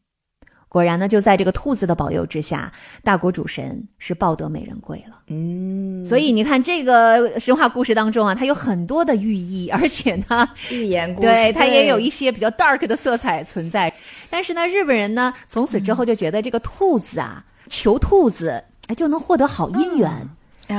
[0.75, 2.73] 果然呢，就在这个兔子的保佑之下，
[3.05, 5.21] 大国主神是抱得美人归了。
[5.29, 13.95] 嗯，所以你看这个神话故事当中啊，它有很多的寓意，而且呢，寓言故事对它也有一些比较 dark 的色彩存在。
[14.29, 20.29] 但是呢，日本人呢，从此之后就觉得这个兔子啊，求兔子哎就能获得好姻缘，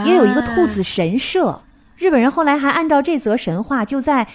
[0.05, 1.62] 也有一个兔子神社。
[1.95, 4.27] 日本人后来还按照这则神话，就在。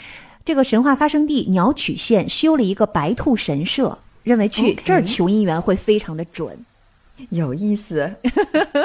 [0.42, 6.59] 这个神话发生地鸟取县修了一个白兔神社，认为去这儿求姻缘会非常的准，
[7.30, 8.12] 有意思。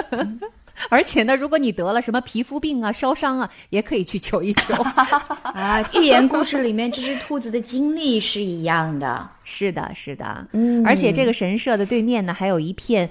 [0.89, 4.74] 而且呢，如果你得了什么皮肤病啊、烧伤啊，也可以去求一求
[5.41, 5.82] 啊。
[5.93, 10.48] 寓言故事里面这只兔子的经历是一样的，是的，是的。
[10.52, 13.10] 嗯，而且这个神社的对面呢，还有一片。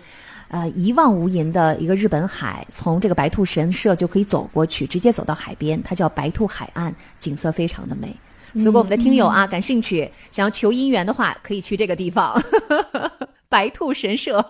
[0.49, 8.15] 呃，一望无垠的一个日本海，从这个白兔神社就可以走过去，直接走到海边，它叫白兔海岸，景色非常的美。
[8.55, 12.41] 如果我们的听友啊感兴趣，想要求姻缘的话，可以去这个地方。
[13.49, 14.45] 白兔神社。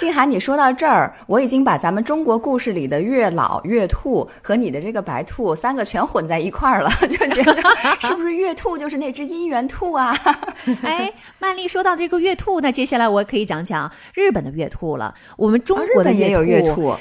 [0.00, 7.62] 静涵，你说到这儿，我已经把咱们中国故事里的月老、月兔和你的这个白兔三个全混在一块儿了， 就觉得
[8.00, 10.12] 是不是月兔就是那只姻缘兔啊？
[10.82, 15.14] 哎，曼丽说到这个月兔，那接下来我可以讲讲日本的月兔了。
[15.36, 16.96] 我们中国的也有月兔。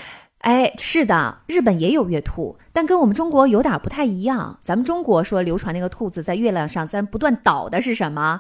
[0.48, 4.58] 哎，是的，日本也有月兔，但跟我们中国有点不太一样。
[4.64, 8.40] 咱们中国说流传那个兔子在月亮上在不断倒的是什么？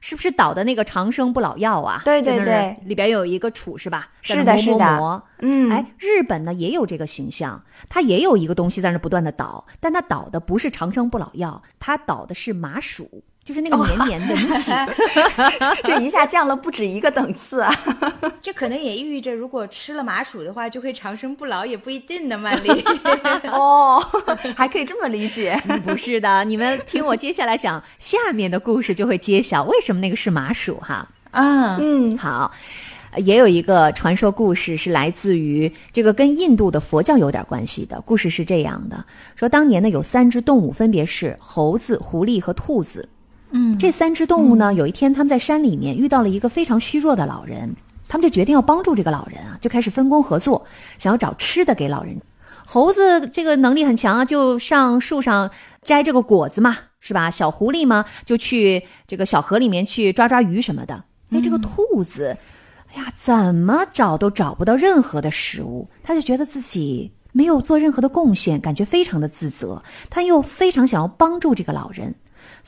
[0.00, 2.02] 是不是倒的那个长生不老药啊？
[2.04, 4.06] 对对对，里边有一个杵是吧？
[4.22, 5.22] 是的，是的。
[5.40, 13.24] 嗯，哎，日本呢也有这个形象，它也有一个东西在那不断的倒，但它倒的不是长生不老药，它倒的是麻薯。
[13.48, 14.70] 就是那个黏黏的东西，
[15.82, 17.74] 这一下降了不止一个等次啊！
[18.42, 22.84] 这可能也寓意味着，如果吃了麻薯的话，就会长生不老，也不一定的， 曼丽。
[23.50, 24.04] 哦，
[24.54, 25.58] 还可以这么理解？
[25.82, 31.08] 不是的，你们听我接下来讲下面的故事，就会揭晓为什么那个是麻薯哈。
[31.30, 32.52] 啊，嗯，好，
[33.16, 39.02] 也有一个传说故事是来自于这个跟印度的佛教有点关系的故事，是这样的：
[39.36, 43.08] 说当年呢有三只动物，分别是猴子、狐狸和兔子。
[43.50, 47.74] 嗯，这三只动物呢，有一天他们在山里面遇到了一个非常虚弱的老人，
[48.08, 50.64] 他们就决定要帮助这个老人啊，就开始分工合作，
[50.98, 52.20] 想要找吃的给老人。
[52.66, 55.50] 猴子这个能力很强啊，就上树上
[55.82, 57.30] 摘这个果子嘛，是吧？
[57.30, 61.04] 小狐狸嘛，就去这个小河里面去抓抓鱼什么的。
[61.30, 62.36] 哎，这个兔子，
[62.92, 72.14] 哎呀，怎么找都找不到任何的食物，他就觉得自己没有做任何的贡献，感觉非常的自责，他又非常想要帮助这个老人。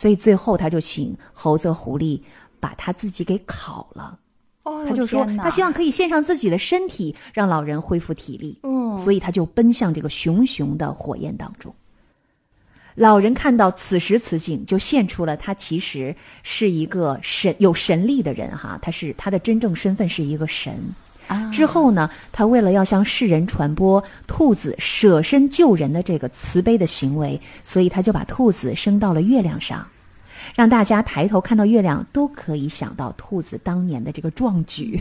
[0.00, 2.22] 所以最后，他就请猴子、狐狸
[2.58, 4.18] 把他自己给烤了。
[4.62, 8.58] 哦，他就说他希望可以献上自己的身体，让老人恢复体力。
[8.62, 11.74] 嗯，所以他就奔向这个熊熊的火焰当中。
[12.94, 20.82] 老人看到此时此景，就现出了他其实是一个神有神力的人哈，他是他的真正身份是一个神。
[21.52, 29.86] 之后呢，他为了要向世人传播兔子舍身救人的这个慈悲的行为，所以他就把兔子升到了月亮上，
[30.54, 35.00] 让大家抬头看到月亮都可以想到兔子当年的这个壮举。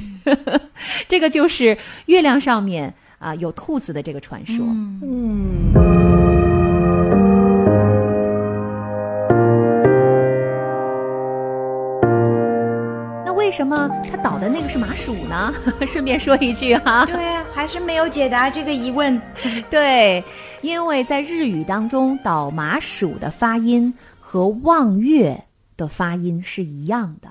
[1.08, 4.66] 这个就是月亮上面啊有兔子的这个传说。
[4.66, 5.74] 嗯。
[13.36, 15.54] 为什么他倒的那个是麻薯呢？
[15.86, 19.22] 顺便说一句哈，对呀，还是没有解答这个疑问。
[19.70, 20.24] 对，
[20.62, 27.28] 因为在日语当中，倒麻薯的发音和望月的发音是一样的，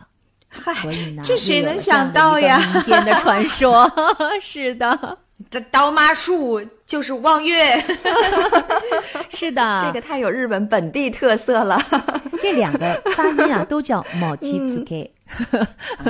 [0.48, 2.60] 嗨所以呢，这谁能想到呀？
[2.74, 3.90] 民间的传说。
[4.42, 5.18] 是的，
[5.50, 7.82] 这倒麻薯就是望月，
[9.30, 11.80] 是的，这个太有日本本地特色了。
[12.42, 15.08] 这两个发音啊，都叫 mochi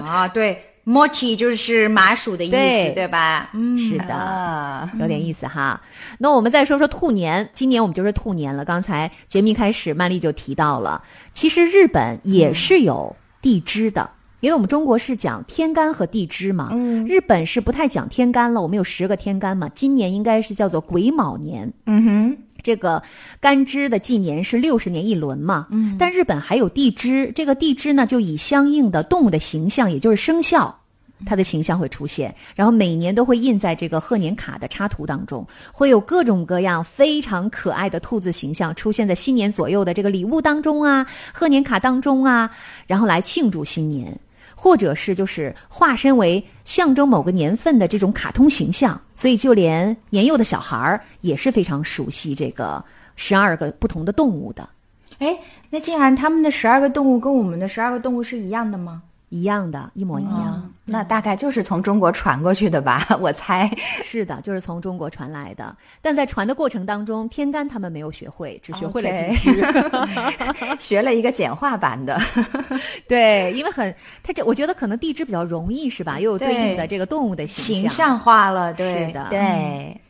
[0.05, 3.51] 啊，对，mochi 就是麻薯的意思，对吧？
[3.53, 5.81] 嗯，是的，有点意思哈。
[6.19, 8.65] 那我们再说说兔年，今年我们就是兔年了。
[8.65, 18.63] 刚才节目一开始，曼丽就提到了，其实日本也是有地支的，因为我们中国是讲天干和地支嘛，嗯，日本是不太讲天干了。
[18.63, 22.39] 我们有十个天干嘛，今年应该是叫做癸卯年，嗯哼。
[22.63, 23.03] 这个
[23.41, 30.77] 干支的纪年是六十年一轮嘛，嗯，但日本还有地支，这个地支呢就以相应的动物的形象，也就是生肖，
[31.25, 42.51] 它的形象会出现，然后每年都会印在这个贺年卡的插图当中，会有各种各样非常可爱的兔子形象出现在新年左右的这个礼物当中啊，贺年卡当中啊，
[42.87, 44.19] 然后来庆祝新年。
[44.61, 54.69] 或者是就是化身为象征某个年份的这种卡通形象，所以就连年幼的小孩儿也是非常熟悉这个十二个不同的动物的。
[55.19, 55.39] 哎，
[55.71, 59.03] 那静涵他们的十二个动物跟我们的十二个动物是一样的吗？
[59.31, 60.73] 一样的，一模一样。
[60.85, 63.71] 那大概就是从中国传过去的吧， 我猜。
[64.03, 65.77] 是的，就是从中国传来的。
[66.01, 69.63] 但在传的过程当中，天干他们没有学会，只学会了地支，
[70.81, 72.19] 学了一个简化版的。
[73.07, 76.19] 对，因为很，他这我觉得可能地支比较容易，是吧？
[76.19, 78.73] 又有对应的这个动物的形象，形象化了。
[78.73, 80.01] 对是的，对。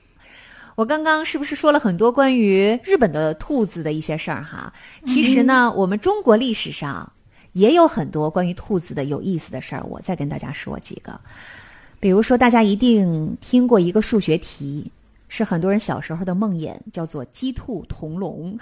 [0.76, 4.72] 我刚刚是不是说了很多关于日本的兔子的一些事儿哈？
[5.04, 7.12] 其实呢，我们中国历史上。
[7.58, 11.20] 也有很多关于兔子的有意思的事儿，我再跟大家说几个。
[12.00, 14.90] 比如说，大家一定听过一个数学题，
[15.28, 18.56] 是很多人小时候的梦魇，叫做“鸡兔同笼”。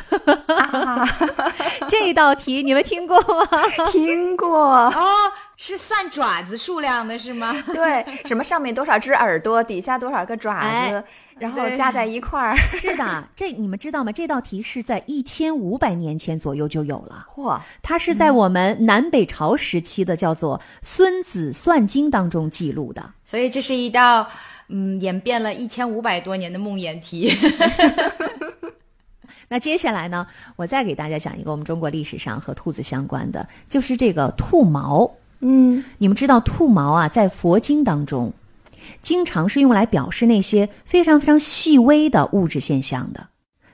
[1.86, 3.46] 这道题你们听过吗？
[3.92, 7.54] 听过哦，是算爪子数量的是吗？
[7.72, 11.04] 对，什么上面多少只耳朵，底下多少个爪子，
[11.38, 12.56] 然后加在一块儿。
[12.78, 14.10] 是的，这你们知道吗？
[14.10, 17.26] 这道题是在一千五百年前左右就有了。
[17.34, 23.12] 嚯，它是在我们南北朝时期的叫做《孙子算经》当中记录的。
[23.24, 24.26] 所以这是一道
[24.68, 27.30] 嗯演变了一千五百多年的梦魇题。
[29.48, 30.26] 那接下来呢，
[30.56, 35.08] 我再给大家讲一个我们中国历史上和兔子相关的，就是这个兔毛。
[35.40, 38.32] 嗯，你们知道兔毛啊，在佛经当中，
[39.00, 43.28] 经常是用来表示那些非常非常细微的物质现象的。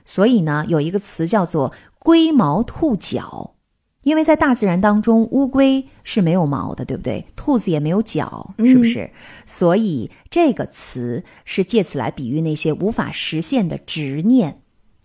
[0.05, 3.55] 所以呢，有一个词叫做“龟毛兔角”，
[4.03, 7.25] 因为在大自然当中，乌龟是没有毛的，对不对？
[7.37, 9.09] 兔子也没有角，是不是？
[9.45, 14.59] 所以这个词是借此来比喻那些无法实现的执念。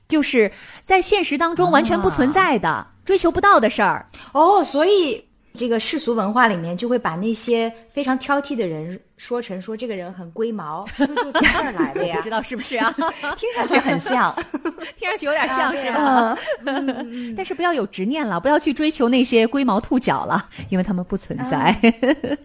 [0.09, 0.51] 就是
[0.83, 4.11] 在现实当中完全不存在的、追求不到的事儿。
[4.33, 5.28] 哦，所以
[5.59, 12.23] 这个世俗文化里面就会把那些非常挑剔的人说成说这个人很龟毛，是不是就从这儿来的呀不？
[12.23, 12.95] 知道是不是啊？
[13.37, 14.33] 听上去很像。
[14.97, 15.99] 听上去有点像是吧？
[15.99, 16.39] 啊
[17.37, 21.77] 但是不要有执念了，不要去追求那些龟毛兔脚了，因为它们不存在。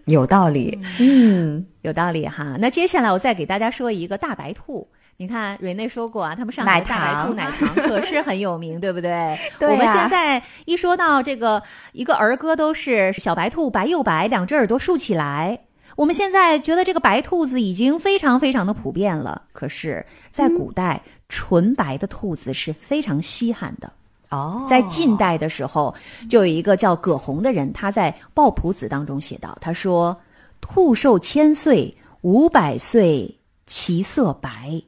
[0.06, 0.76] 有道理。
[0.98, 2.56] 嗯，有道理哈。
[2.58, 4.88] 那接下来我再给大家说一个大白兔。
[5.16, 9.38] 你看，蕊内说过啊，他们上海的大白兔奶糖 可是很有名，对不对？
[9.60, 11.62] 我们现在一说到这个
[11.92, 15.60] 一个儿歌，都是小白兔白又白，两只耳朵竖起来。
[15.96, 23.92] 我们现在觉得这个白兔子已经非常非常的普遍了，可是，在古代，纯白的兔子是非常稀罕的。
[24.30, 25.94] 哦，在近代的时候，
[26.28, 30.20] 就有一个叫葛洪的人，他在《抱朴子》当中写道：“他说，
[30.60, 34.82] 兔寿千岁，五百岁，其色白。”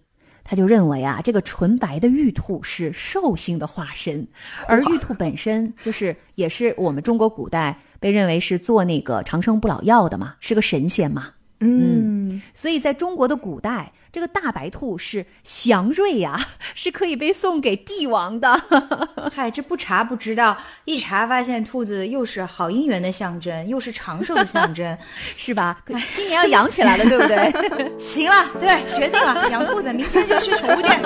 [0.47, 4.27] 他就认为啊，这个纯白的玉兔是兽性的化身，
[4.69, 11.31] 而玉兔本身就是也是我们中国古代被认为是做那个长生不老药的嘛，是个神仙嘛。
[11.59, 16.41] 嗯，所以在中国的古代，这个大白兔是祥瑞呀、
[16.75, 18.59] 是可以被送给帝王的。
[19.31, 20.57] 嗨，这不查不知道，
[20.87, 24.97] 一查发现兔子又是好姻缘的象征，又是长寿的象征。
[25.37, 25.79] 是吧？
[26.15, 27.53] 今年要养起来了，对不对？
[27.99, 30.99] 行了，对，决定了，养兔子，明天就去宠物店。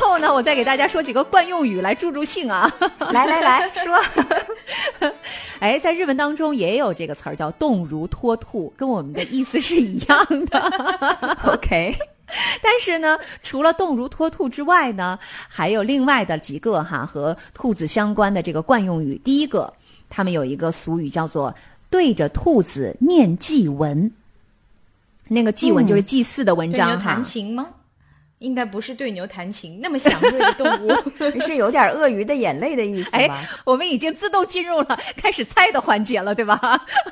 [0.00, 2.72] 后呢，我再给大家说几个惯用语来助助兴啊。
[3.12, 5.10] 来来来说，
[5.60, 10.58] 哎，在日文当中也有这个词儿叫“动如脱兔”，跟我们的意思是一样的。
[11.44, 11.94] OK，
[12.62, 19.20] 但是呢，除了动如脱兔之外呢，还有另外的几个哈和兔子相关的这个惯用语。
[19.22, 19.72] 第一个，
[20.08, 21.54] 他们有一个俗语叫做
[21.90, 24.10] “对着兔子念祭文”，
[25.28, 27.14] 那个祭文就是祭祀的文章哈。
[27.14, 27.66] 弹琴吗？
[28.40, 30.90] 应该不是对牛弹琴，那么祥瑞的动物。
[31.44, 36.58] 是有点鳄鱼的眼泪的意思哎吧？，我们已经自动进入了开始猜的环节了，对吧？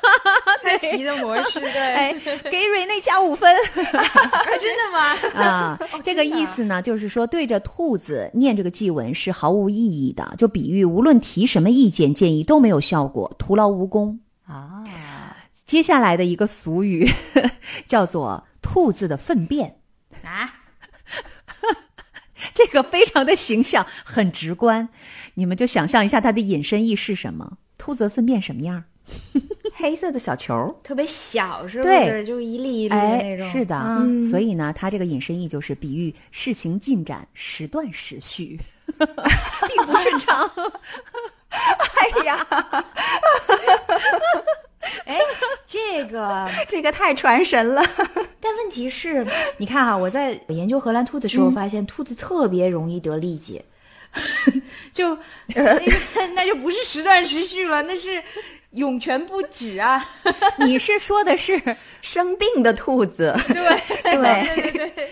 [0.63, 2.13] 猜题的模式，对，哎，
[2.51, 3.55] 给蕊内加五分。
[3.93, 5.41] 啊真的吗？
[5.41, 14.19] 啊，这个意思呢，就是说对着兔子念这个祭文是毫无意义的，就比喻无论提什么意见建议都没有效果，徒劳无功。
[14.47, 14.83] 啊，
[15.63, 17.07] 接下来的一个俗语
[17.85, 19.77] 叫做“兔子的粪便
[20.23, 20.55] 啊，”，
[22.59, 24.89] 这个非常的形象，很直观。
[25.35, 27.57] 你们就想象一下它的引申义是什么？
[27.77, 28.83] 兔子的粪便什么样？
[29.75, 32.25] 黑色的小球，特别小，是不对是？
[32.25, 33.49] 就一粒一粒的哎那，种。
[33.49, 38.59] 是的，嗯所以呢，它这个引申义就是比喻事情进展时断时续，
[38.97, 40.51] 并不顺畅。
[41.49, 42.45] 哎呀，
[45.05, 45.17] 哎，
[45.67, 47.83] 这个， 这个太传神了。
[48.41, 49.25] 但问题是，
[49.57, 53.61] 你看哈、我在研究荷兰兔的时候，发现兔子特别容易得痢疾，
[54.93, 55.17] 就
[56.35, 58.21] 那就不是时断时续了，那是
[58.71, 60.07] 涌泉不止啊！
[60.59, 61.61] 你是说的是，
[62.01, 65.11] 生病的兔子，对对对对对，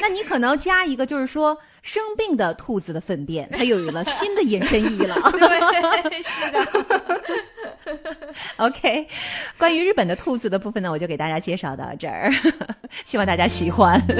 [0.00, 5.16] 那你可能加一个，就是说生病的兔子的粪便，它又有了新的引申义了。
[5.32, 7.44] 对，是的。
[8.58, 9.06] OK，
[9.58, 12.32] 关于日本的兔子的部分呢，我就给大家介绍到这儿，
[13.04, 14.00] 希望大家喜欢。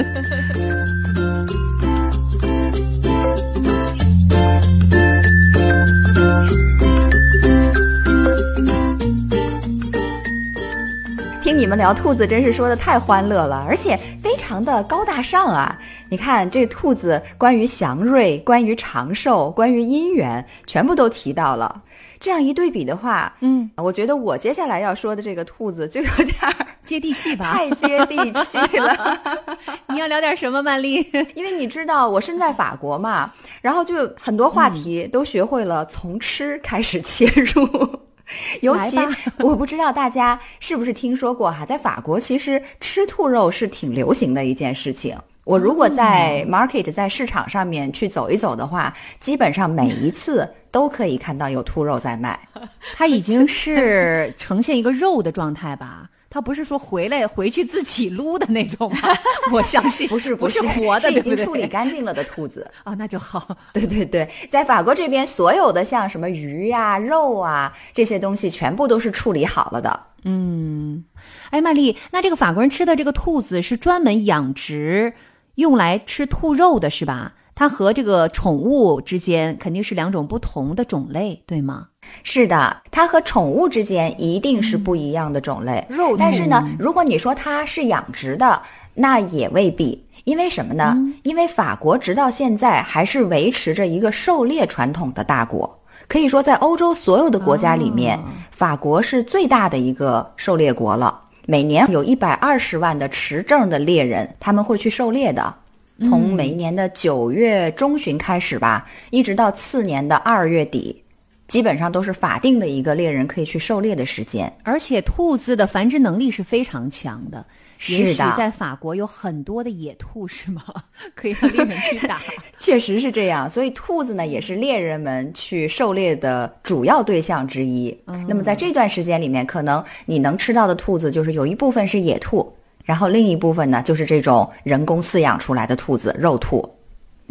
[11.41, 15.77] 听你们聊兔子，真是说的太欢乐了，而且非常的高大上啊！
[16.09, 21.81] 你看这兔子，关于祥瑞、关于长寿、关于姻缘，全部都提到了。
[22.23, 26.55] 这样一对比的话，嗯，我觉得我接下来要说的这个兔子就有点儿
[26.85, 27.51] 接地气吧。
[27.53, 28.15] 太接地
[28.45, 29.19] 气了。
[29.89, 31.05] 你要聊点什么，曼丽？
[31.35, 37.67] 因为你知道我身在法国嘛，然后就很多话题都学会了从吃开始切入。
[38.61, 38.97] 尤其
[39.39, 45.13] 我不知道大家是不是听说过哈，在法国其实吃兔肉是挺流行的一件事情。
[45.43, 52.39] 我如果在 market 在市场上面去走一走的话，基本上每一次都可以看到有兔肉在卖。
[52.95, 56.09] 它已经是呈现一个肉的状态吧？
[56.29, 59.09] 它不是说回来回去自己撸的那种吧？
[59.51, 63.55] 我相信 不是，不是活的，已经处理干净了的兔子啊，那就好。
[63.71, 70.07] 对对对，在法国这边，所有的像什么鱼呀、肉啊这些东西，全部都是处理好了的。
[70.23, 71.03] 嗯，
[71.51, 75.13] 哎，曼丽，那这个法国人吃的这个兔子是专门养殖
[75.55, 77.33] 用来吃兔肉的，是吧？
[77.55, 81.89] 它和这个宠物之间肯定是两种不同的种类，对吗？
[82.23, 85.85] 是的，它和宠物之间一定是不一样的种类。
[85.87, 88.61] 肉，但是呢，如果你说它是养殖的，
[88.95, 90.03] 那也未必。
[90.23, 90.97] 因为什么呢？
[91.23, 101.21] 因为法国直到现在还是维持着一个狩猎传统的大国，可以说在欧洲所有的国家里面，法国是最大的一个狩猎国了。
[101.45, 105.53] 每年有一百二十万的持证的猎人，他们会去狩猎的。
[106.01, 111.03] 从每一年的九月中旬开始吧，一直到次年的二月底，
[111.47, 114.51] 基本上都是法定的一个猎人可以去狩猎的时间。
[114.63, 117.45] 而且兔子的繁殖能力是非常强的，
[117.85, 120.63] 是的，在法国有很多的野兔，是吗？
[121.15, 122.21] 可以让猎人去打，
[122.59, 123.49] 确实是这样。
[123.49, 127.95] 所以兔子呢，也是猎人们去狩猎的主要对象之一。
[128.27, 132.53] 那么在这段时间里面，可能你能吃到的兔子，就是有一部分是野兔。
[132.85, 136.72] 然后另一部分呢，就是这种人工饲养出来的兔子，肉兔。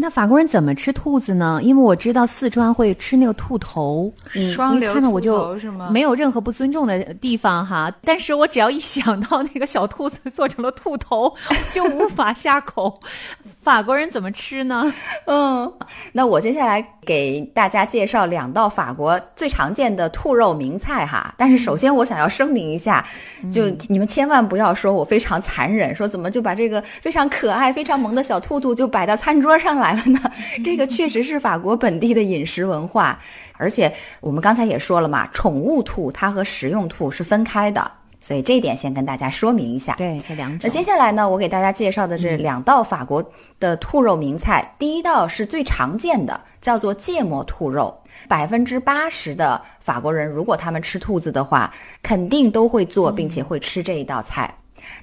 [0.03, 1.61] 那法国人怎么吃兔子呢？
[1.63, 4.13] 因为我知道四川会吃那个兔头，
[4.53, 5.91] 双流兔头是吗？
[5.93, 7.89] 没有任何不尊重的地方哈。
[8.03, 11.33] 但是我只要一想到那个小兔子做成了兔头，
[11.73, 12.99] 就无法下口。
[13.63, 14.93] 法国人怎么吃呢？
[15.27, 15.73] 嗯，
[16.11, 21.33] 那我接下来给大家介绍两道法国最常见的兔肉名菜哈。
[21.39, 23.07] 但是首先我想要声明一下，
[23.53, 30.21] 就你们千万不要说我非常残忍，说怎么就把这个非常可爱、非常萌的小兔兔就摆到餐桌上来了呢？
[30.65, 33.21] 这个确实是法国本地的饮食文化，
[33.57, 37.91] 而且我们刚才也说了嘛，宠物兔它和食用兔是分开的。
[38.25, 39.95] 所以这一点先跟大家说明一下。
[39.95, 40.61] 对，这两种。
[40.63, 44.77] 那接下来呢，我给大家介绍的这两道法国的兔肉名菜。
[44.79, 47.99] 第一道是最常见的，叫做芥末兔肉。
[48.29, 54.55] 百分之八十的法国人，如果他们吃兔子的话，肯定都会做，并且会吃这一道菜。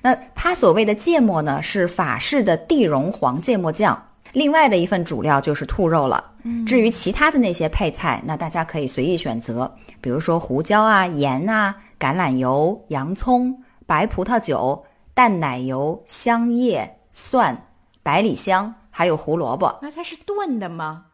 [0.01, 4.01] 那它所谓的芥末呢，是法式的地龙黄芥末酱。
[4.33, 6.31] 另外的一份主料就是兔肉了。
[6.65, 9.71] 至于其他的那些配菜，那大家可以随意选择，
[10.01, 11.75] 比如说胡椒啊、盐啊。
[11.99, 17.65] 橄榄油、洋葱、白葡萄酒、淡奶油、香叶、蒜、
[18.01, 19.77] 百里香，还有胡萝卜。
[19.81, 21.07] 那它是炖的吗？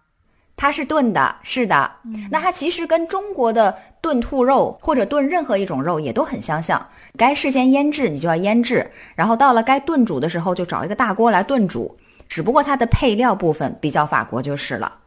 [0.56, 1.92] 它是炖的，是的。
[2.30, 6.88] 那它其实跟中国的炖兔肉或者炖任何一种肉也都很相像。
[7.18, 11.98] 该事先腌制，你就要腌制，然后到了该炖煮的时候，就找一个大锅来炖煮。
[12.28, 15.00] 只不过它的配料部分比较法国就是了。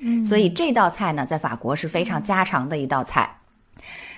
[0.00, 3.38] 嗯，所以这道菜呢，在法国是非常家常的一道菜。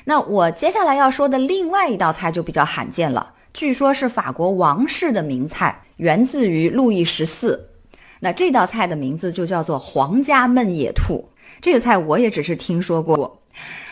[0.05, 7.69] 那我接下来要说的另外一道菜就比较罕见了，据说是法国王室的名菜，源自于路易十四。
[8.21, 11.29] 那这道菜的名字就叫做皇家焖野兔。
[11.61, 13.43] 这个菜我也只是听说过。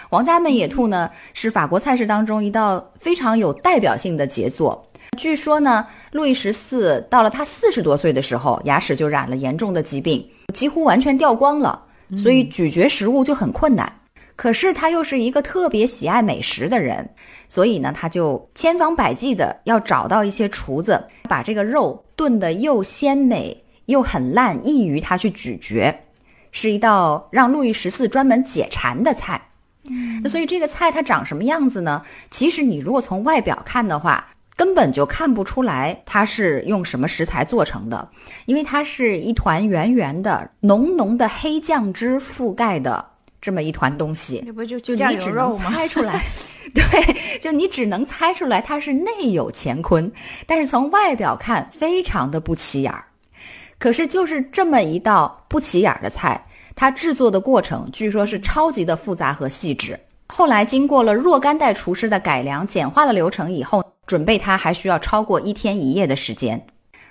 [0.08, 4.85] 皇家焖野兔呢，是法国菜式当中一道非常有代表性的杰作。
[5.16, 11.82] 据说呢，路易十四到了他四十多岁的时候，牙齿就染了严重的疾病，几乎完全掉光了，
[12.16, 14.00] 所以咀嚼食物就很困难。
[14.36, 17.08] 可是他又是一个特别喜爱美食的人，
[17.48, 26.02] 所以呢，他就千方百计的要找到一些厨子，把这个肉炖得又鲜美又很烂，易于他去咀嚼，
[26.52, 29.40] 是一道让路易十四专门解馋的菜。
[30.22, 32.02] 那所以这个菜它长什么样子呢？
[32.28, 38.08] 其实你如果从外表看的话，根本就看不出来它是用什么食材做成的，
[38.46, 43.10] 因为它是一团圆圆的、浓浓的黑酱汁覆盖的。
[43.38, 46.24] 这么一团东西，那不就就你只能猜出来，
[46.74, 50.10] 对，就你只能猜出来它是内有乾坤，
[50.46, 53.04] 但是从外表看非常的不起眼儿。
[53.78, 56.44] 可是就是这么一道不起眼儿的菜，
[56.74, 60.00] 它制作的过程据说是超级的复杂和细致。
[60.28, 66.66] 后来经过了若干代厨师的改良，简化了流程以后，准备它还需要超过一天一夜的时间。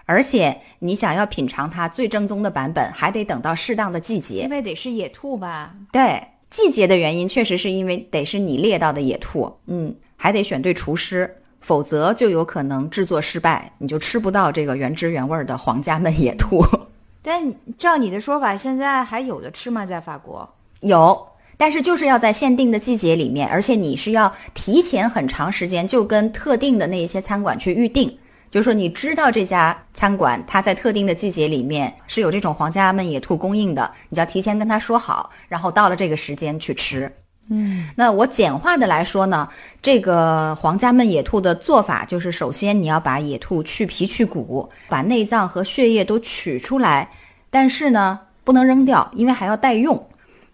[0.05, 5.73] 而且你想要品尝它最正宗的版本，还得等到适当的季节，因为得是野兔吧？
[5.91, 16.63] 对，季节的原因确实是因为得是你猎到的野兔，嗯，还得选对厨师，否则就有可能制作失败，你就吃不到这个原汁原味的皇家嫩野兔。
[17.23, 19.83] 但照你的说法，现在还有的吃吗？
[19.83, 20.47] 在法国
[20.81, 28.17] 有，但是就是要在限定的季节里面，而且你是要提前很长时间，就跟特定的那一些餐馆去预定。
[28.51, 37.11] 就是说，你知道这家餐馆它在特定的季节里面是有这种皇家焖野兔供应的，你就要提前跟他说好，然后到了这个时间去吃。
[37.49, 39.47] 嗯，那我简化的来说呢，
[39.81, 47.09] 这个皇家焖野兔的做法就是，首先你要把野兔去皮去骨，把内脏和血液都取出来，
[47.49, 50.01] 但是呢不能扔掉，因为还要待用。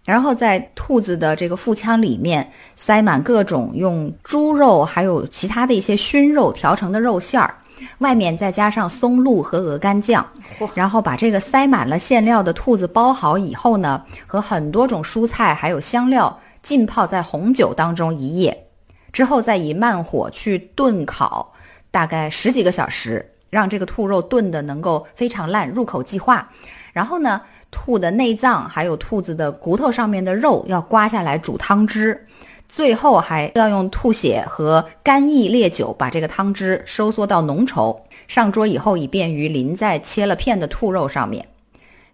[0.04, 7.54] 然后在兔子的这个腹腔里面塞满各种用猪肉还有其他的一些熏肉调成的肉馅儿。
[7.98, 10.24] 外面再加上松露和鹅肝酱，
[10.72, 18.66] 然后把这个塞满了馅料的兔子包好以后呢，和很多种蔬菜还有香料浸泡在红酒当中一夜，
[19.12, 21.52] 之后再以慢火去炖烤，
[21.90, 26.48] 大概十几个小时，让这个兔肉炖的能够非常烂，入口即化。
[26.92, 27.40] 然后呢，
[27.70, 32.26] 兔的内脏还有兔子的骨头上面的肉要刮下来煮汤汁。
[32.68, 37.94] 最后还要用吐血和干邑烈酒把这个汤汁收缩到浓稠，
[38.28, 41.46] 上桌以后以便于淋在切了片的兔肉上面。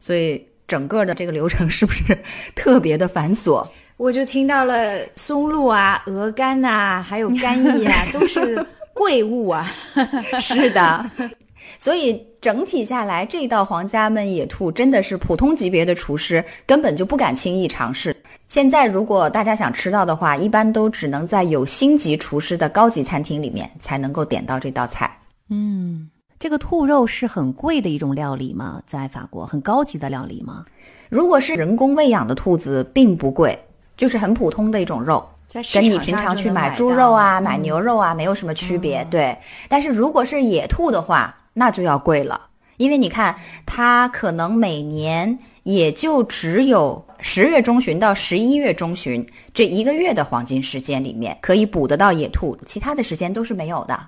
[0.01, 2.19] 所以整个的这个流程是不是
[2.57, 3.65] 特别的繁琐？
[3.97, 9.65] 我就听到了松露啊、鹅肝呐，还有干邑啊，都是 贵物啊。
[10.41, 11.09] 是的。
[11.79, 18.15] 所以整体下来，这道皇家焖野兔真的是普通级别的厨师根本就不敢轻易尝试。
[18.47, 25.19] 现在如果大家想吃到的话，一般都只能在有星级厨师的高级餐厅里面才能够点到这道菜。
[25.51, 26.09] 嗯，
[26.39, 28.81] 这个兔肉是很贵的一种料理吗？
[28.87, 30.65] 在法国很高级的料理吗？
[31.09, 33.59] 如果是人工喂养的兔子，并不贵，
[33.97, 35.29] 就是很普通的一种肉，
[35.73, 39.05] 跟你平常去买猪肉啊、买牛肉啊没有什么区别。
[39.11, 39.37] 对，
[39.69, 42.41] 但是如果是野兔的话，那就要贵了，
[42.77, 43.35] 因为你看，
[43.67, 54.01] 它可能每年也就只有十月中旬到十一月中旬这一个月的黄金时间里面可以捕得到野兔，其他的时间都是没有的。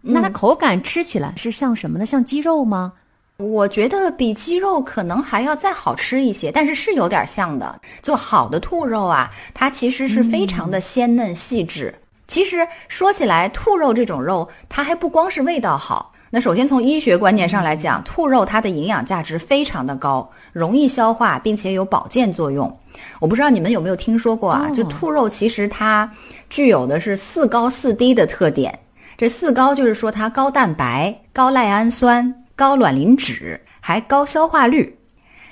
[0.00, 2.06] 那它口感吃起来是像什么呢？
[2.06, 2.94] 像鸡肉吗？
[3.36, 7.78] 我觉得比鸡肉可能还要再好吃一些，但是是有点像的。
[8.00, 11.94] 就好的兔肉啊，它其实是非常的鲜嫩细致。
[12.26, 16.13] 其实说起来，兔肉这种肉，它还不光是味道好。
[16.34, 22.76] 那首先从医学观念上来讲，兔肉它的营养价值非常的高，容易消化，并且有保健作用。
[23.20, 24.68] 我不知道你们有没有听说过啊？
[24.70, 26.10] 就兔肉其实它
[26.50, 28.76] 具有的是四高四低的特点。
[29.16, 34.98] 这四高就是说它高蛋白、高赖氨酸、高卵磷脂，还高消化率。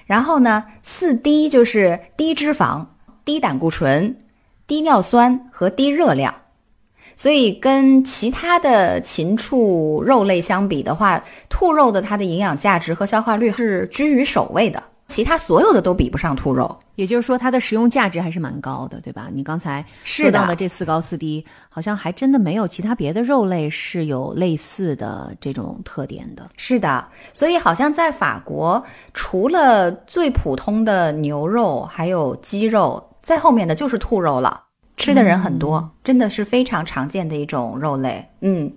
[0.05, 2.85] 然后呢，四低就是低脂肪、
[3.25, 4.17] 低胆固醇、
[4.67, 6.35] 低尿酸和低热量。
[7.17, 16.79] 所以跟其他的禽畜肉类相比的话，兔肉的它的营养价值和消化率是居于首位的，其他所有的都比不上兔肉。
[16.95, 19.31] 也就是说，它的食用价值还是蛮高的，对吧？
[19.33, 26.51] 你刚才说到的这四高四低，好像还真的没有其他别的肉类是有类似的这种特点的。
[26.59, 28.85] 是的，所以好像在法国，
[29.15, 34.63] 除了最普通的牛肉还有鸡肉，在后面的就是兔肉了。
[35.03, 38.29] 吃的人很多，真的是非常常见的一种肉类。
[38.41, 38.73] 嗯，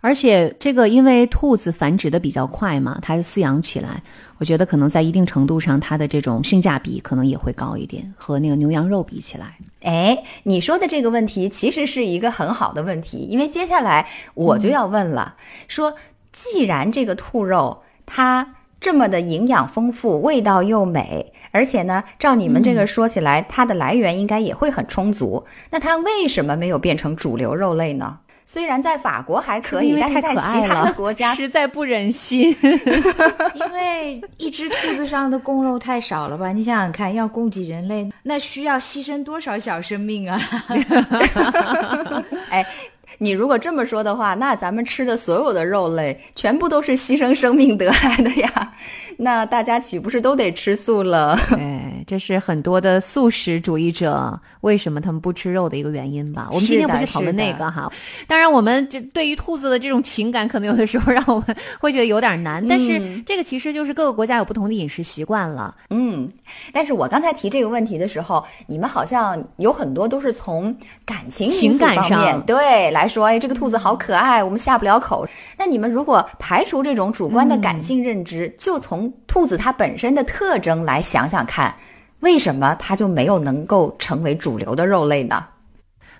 [0.00, 4.02] 而且这个因为兔子繁殖的比较快嘛，它饲养起来，
[4.38, 9.58] 我觉得可能在一定程度上，它的这种性价比可能也会高一点，和那个牛羊肉比起来。
[9.82, 15.34] 哎，你说的这个问题其实是一个很好的问题，因为接下来我就要问了，
[15.68, 15.94] 说
[16.32, 18.54] 既然这个兔肉它
[18.86, 21.32] 这么的营养丰富，味道又美。
[21.50, 25.44] 而且呢，照你们这个说起来，它的来源应该也会很充足。
[25.70, 28.20] 那它为什么没有变成主流肉类呢？
[28.46, 32.54] 虽然在法国还可以，但是在其他的国家实在不忍心。
[33.54, 36.52] 因为一只兔子上的供肉太少了吧？
[36.52, 40.40] 你想想看，要供给人类，那需要牺牲多少小生命啊？
[42.50, 42.64] 哎。
[43.18, 48.72] 你如果这么说的话，那咱们吃的所有的肉类全部都是牺牲生命得来的呀，
[49.16, 51.38] 那大家岂不是都得吃素了？
[51.50, 56.48] 对， 这是很多的素食主义者为什么他们不吃肉的一个原因吧。
[56.50, 57.90] 我们今天不去讨论那个哈。
[58.26, 62.66] 当然，我们这对于兔子的这种情感，可能有的时候让我们会觉得有点难。
[62.68, 65.74] 但是这个其实就是各个国家有不同的饮食习惯了。
[65.88, 66.30] 嗯，
[66.72, 73.05] 但是我刚才提这个问题的时候，你们好像有很多都是从感情情感上对来。
[73.08, 75.26] 说哎，这个兔子好可爱，我们下不了口。
[75.58, 81.74] 那你们如果排除这种主观的感性认知，就从兔子它本身的特征来想想看，
[82.20, 85.44] 为什么它就没有能够成为主流的肉类呢？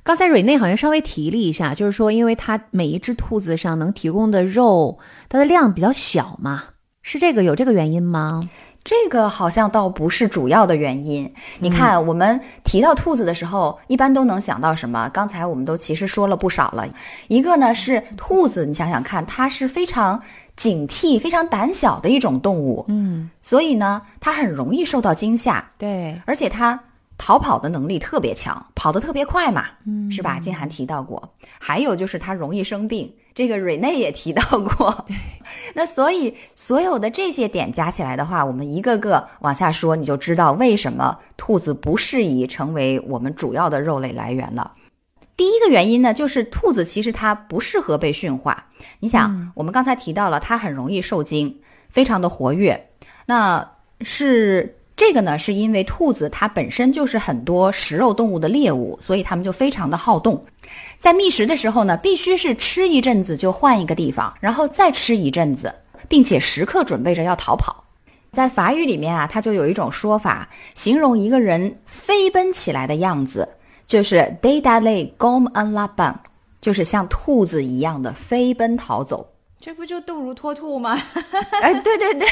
[0.03, 6.63] 刚才瑞内好像稍微提了一下，就是说，因为它每一只兔子上能提供的肉，它的量比较小嘛，
[7.03, 8.43] 是这个有这个原因吗？
[8.87, 11.35] 这个好像倒不是主要的原因。
[11.59, 15.09] 你看，我们提到兔子的时候，一般都能想到什么？
[15.09, 16.87] 刚才我们都其实说了不少了。
[17.27, 20.23] 一个呢是兔子，你想想看，它是非常
[20.55, 26.79] 警惕、非常胆小的一种动物，嗯，所以呢，它很容易受到惊吓，对，而且它
[27.19, 30.39] 逃跑的能力特别强，跑得特别快嘛，嗯是吧？
[30.39, 31.29] 金涵提到过，
[31.59, 35.07] 还有就是它容易生病，这个瑞内也提到过。
[35.75, 44.73] 那所以所有的这些点加起来的话，我们一个个往下说，你就知道为什么兔子不适宜成为我们主要的肉类来源了。
[45.37, 48.69] 第一个原因呢，就是兔子其实它不适合被驯化。
[49.01, 51.59] 你想，我们刚才提到了，它很容易受惊，
[51.91, 52.89] 非常的活跃。
[53.27, 60.43] 那是这个呢，是因为兔子它本身就是很多食肉动物的猎物，所以它们就非常的好动。
[60.99, 65.75] 在觅食的时候呢，必须是吃一阵子就换一个地方，然后再吃一阵子，
[66.09, 67.85] 并且时刻准备着要逃跑。
[68.33, 73.49] 在法语里面啊，它就有一种说法，形容一个人飞奔起来的样子，
[73.87, 76.15] 就是 d e d a l e comme un lapin，
[76.61, 79.33] 就是像兔子一样的飞奔逃走。
[79.59, 81.01] 这不就动如脱兔吗？
[81.63, 82.27] 哎，对对对，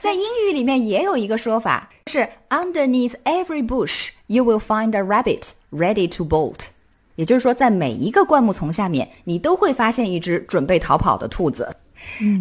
[0.00, 6.68] 在英语里面也有一个说法，是 Underneath every bush you will find a rabbit ready to bolt。
[7.16, 11.76] 也就是说，在每一个灌木丛下面，你都会发现一只准备逃跑的兔子。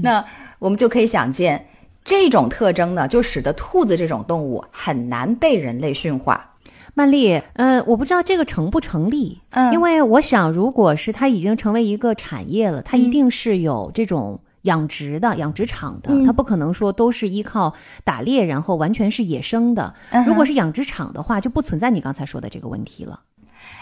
[0.03, 0.23] 那
[0.59, 1.67] 我们就可以想见，
[2.03, 6.51] 这种特征呢，就使得兔子这种动物很难被人类驯化。
[6.93, 17.73] 曼丽，嗯，我不知道这个成不成立，嗯因为我想，如果是它已经成为一个产业了，它一定是有这种养殖的、养殖场的，嗯它不可能说都是依靠
[18.05, 19.93] 打猎，然后完全是野生的。
[20.11, 23.19] 嗯如果是养殖场的话，就不存在你刚才说的这个问题了。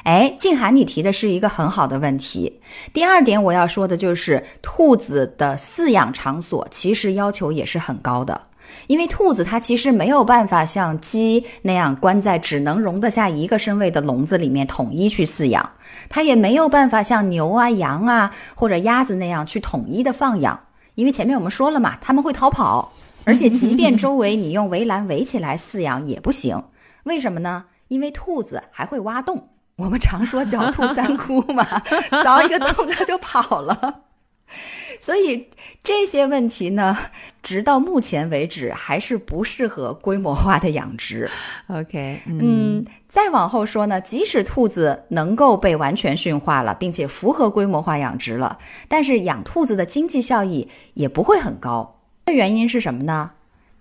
[0.04, 2.62] 哎，静涵，你提的是一个很好的问题。
[2.92, 8.42] 第二点，我要说的就是兔子的饲养场所其实要求也是很高的，
[8.88, 15.72] 因为兔子它其实没有办法像鸡那样关在只能容得下一个身位的笼子里面统一去饲养，
[16.10, 20.60] 它也没有办法像牛啊、羊啊或者鸭子那样去统一的放养，
[20.96, 22.92] 因为前面我们说了嘛，它们会逃跑，
[23.24, 26.62] 而且即便周围你用围栏围起来饲养也不行。
[27.04, 27.64] 为什么呢？
[27.88, 29.48] 因为兔子还会挖洞。
[29.76, 31.64] 我们常说“狡兔三窟”嘛，
[32.24, 34.02] 凿一个洞它就跑了。
[35.00, 35.48] 所以
[35.84, 36.98] 这些问题呢，
[37.42, 41.30] 直到目前为止还是不适合规模化的养殖。
[41.68, 52.00] OK，嗯，再往后说呢，即使兔子能够被完全驯化了，并且符合规模化养殖了，但是养兔子的经济效益也不会很高。
[52.28, 53.32] 原因是什么呢？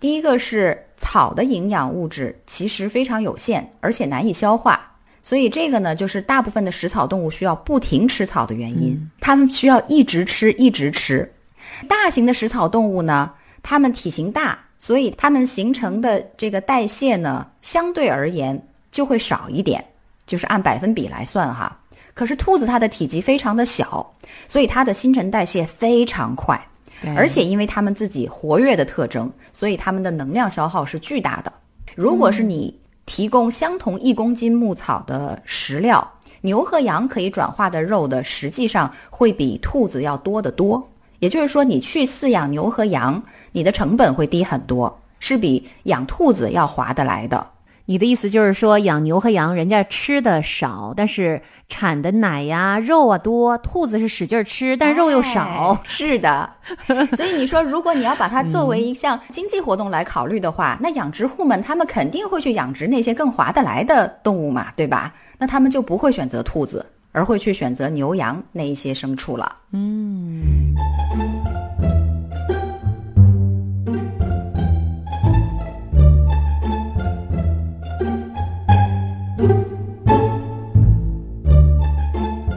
[0.01, 4.92] 第一个是草的营养物质其实非常有限，而且难以消化，
[5.23, 9.11] 所以这个呢，就是大部分的食草动物需要不停吃草的原因。
[9.21, 11.33] 它们需要一直吃，一直吃。
[11.89, 18.61] 大型的食草动物呢，它们体型大，所以它们形成的这个代谢呢，相对而言
[18.91, 19.85] 就会少一点，
[20.27, 21.79] 就是按百分比来算哈。
[22.15, 24.15] 可是兔子它的体积非常的小，
[24.49, 26.61] 所以它的新陈代谢非常快。
[27.17, 31.53] 而且因为它们自己活跃的特征，所以它们的能量消耗是巨大的。
[31.97, 32.73] 如果是你
[33.07, 36.07] 提供相同一公斤牧草的食料，
[36.41, 40.89] 牛和羊可以转化的肉的，实际上会比兔子要多得多。
[41.19, 43.23] 也就是说，你去饲养牛和羊，
[43.53, 47.47] 你的成本会低很多，是比养兔子要划得来的。
[47.87, 55.89] 你的意思就是说，养牛和羊，人家吃的少，但是产的奶呀、肉啊多；兔子是使劲儿吃，但肉又少哎。
[55.89, 56.49] 是的，
[57.17, 65.13] 所以你说，如果你要把它作为一项经济活动来考虑的话，那养殖户们他们肯定会去养殖那些更划得来的动物嘛，对吧？
[65.39, 69.57] 那他们就不会选择兔子，而会去选择牛羊那一些牲畜了。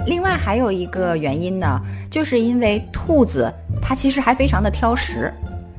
[0.05, 5.33] 另外还有一个原因呢，就是因为兔子它其实还非常的挑食，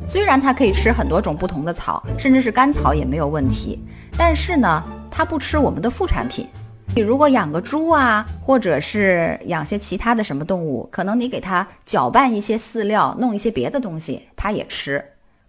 [0.07, 3.79] 虽然它可以吃很多种不同的草，甚至是干草也没有问题，
[4.19, 6.47] 但是呢，它不吃我们的副产品。
[6.95, 15.05] 你如果养个猪啊，或者是养些其他的什么动物，可能你给它搅拌一些饲料，弄一些别的东西，它也吃。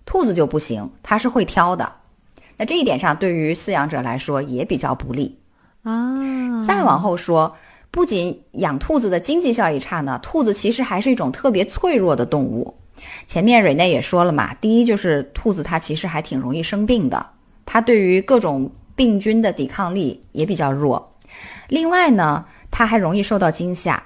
[0.06, 1.90] 兔子就不行，它是会挑的。
[2.58, 5.40] 那这一点上，对于饲养者来说也比较不利。
[5.88, 7.56] 啊，再往后说，
[7.92, 12.76] 不仅养兔子的经济效益差呢，兔子其实还是一种特别脆弱的动物。
[13.26, 17.26] 前面蕊内也说了嘛，第一就是兔子它其实还挺容易生病的，
[17.66, 21.16] 它对于各种病菌的抵抗力也比较弱。
[21.70, 24.04] 另外呢，它还容易受到惊吓。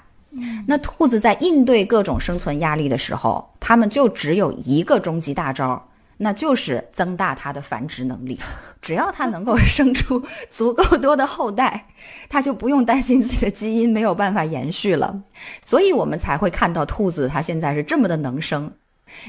[0.67, 5.89] 那兔子在应对各种生存压力的时候，它们就只有一个终极大招，
[6.23, 8.39] 那就是增大它的繁殖能力。
[8.79, 11.87] 只要它能够生出 足够多的后代，
[12.29, 15.21] 它就不用担心自己的基因没有办法延续了。
[15.65, 18.71] 所以我们才会看到兔子它现在是这么的能生。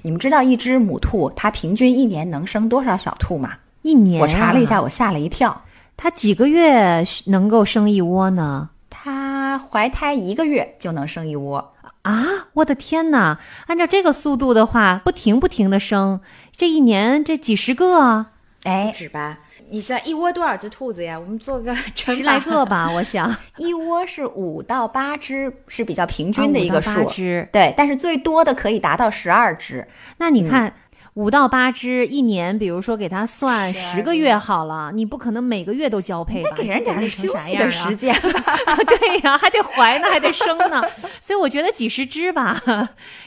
[0.03, 3.55] 你们知道一只母兔它平均一年能生多少小兔吗？
[3.83, 5.63] 一年、我查了一下，，我吓了一跳。
[5.97, 8.71] 它几个月能够生一窝呢？
[8.89, 11.73] 它怀胎一个月就能生一窝，
[12.03, 13.39] 啊，我的天哪！
[13.69, 18.33] 按照这个速度的话，不停不停的生，这一年这几十个啊，
[18.63, 19.39] 不哎，止吧？
[19.71, 21.19] 你算一窝多少只兔子呀？
[21.19, 23.35] 我们做个 乘十来个吧，我想。
[23.57, 27.05] 一窝是五到八只，是比较平均的一个数。
[27.09, 29.87] 只对，但是最多的可以达到十二只。
[30.19, 30.75] 那你看，
[31.15, 36.51] 五到八只，一年，比如说给它算十个月好了，你不可能每个月都交配吧？
[36.57, 38.77] 给人点休息的时间吧。
[38.87, 40.83] 对呀、还得怀呢，还得生呢，
[41.21, 42.59] 所以我觉得几十只吧，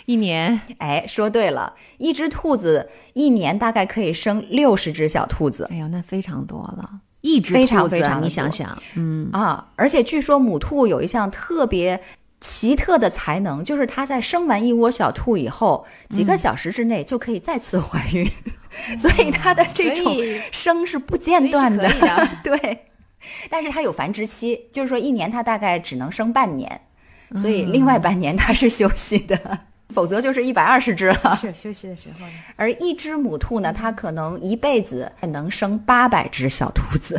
[0.06, 0.60] 一年。
[0.80, 6.90] 哎，说对了，一只兔子一年大概可以生六十只小兔子哎呦，那非常多了，
[7.22, 9.68] 一只非常非常你想想，嗯，啊！
[9.76, 12.02] 而且据说母兔有一项特别
[12.42, 18.30] 奇特的才能，就是它在生完一窝小兔以后，几嗯个小时之内就可以再次怀孕，
[19.00, 20.16] 所以它的这种
[20.52, 21.90] 生是不间断的。
[22.44, 22.88] 对，
[23.50, 26.82] 但是它有繁殖期，就是说一年它大概只能生半年，
[27.36, 29.60] 所以嗯另外半年它是休息的，
[29.90, 31.38] 否则就是一百二十只了。
[31.42, 32.34] 是休息的时候呢。
[32.56, 37.18] 而一只母兔呢，它可能一辈子能生八百只小兔子。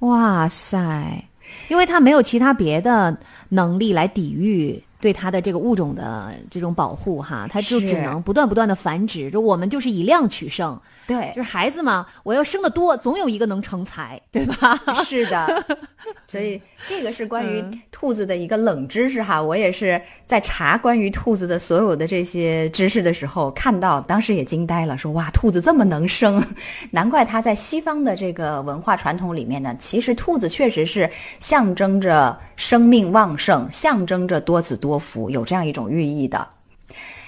[0.00, 1.24] 哇塞，
[1.68, 3.16] 因为它没有其他别的
[3.50, 9.30] 能力来抵御对它的这个物种的这种保护哈，它就只能不断不断的繁殖。
[9.30, 14.76] 就我们就是以量取胜，对就是孩子嘛，我要生的多，总有一个能成才，对吧？
[15.04, 15.64] 是的，
[16.26, 19.42] 所以这个是关于嗯兔子的一个冷知识哈。
[19.42, 26.42] 我也是在查关于兔子的所有的这些知识的时候看到，当时也惊呆了，说哇，兔子这么能生，
[26.92, 31.10] 难怪它在西方的这个文化传统里面呢，其实兔子确实是
[31.40, 36.48] 象征着生命旺盛，象征着多子多福，有这样一种寓意的。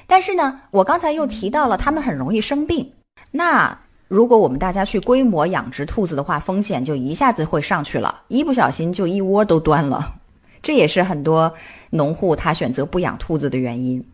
[0.06, 2.92] 但是呢，我刚才又提到了，它们很容易生病。
[3.32, 3.78] 那
[4.10, 10.14] 如果我们大家去规模养殖兔子的话，风险就一下子会上去了，一不小心就一窝都端了。
[10.60, 11.54] 这也是很多
[11.90, 14.04] 农户他选择不养兔子的原因。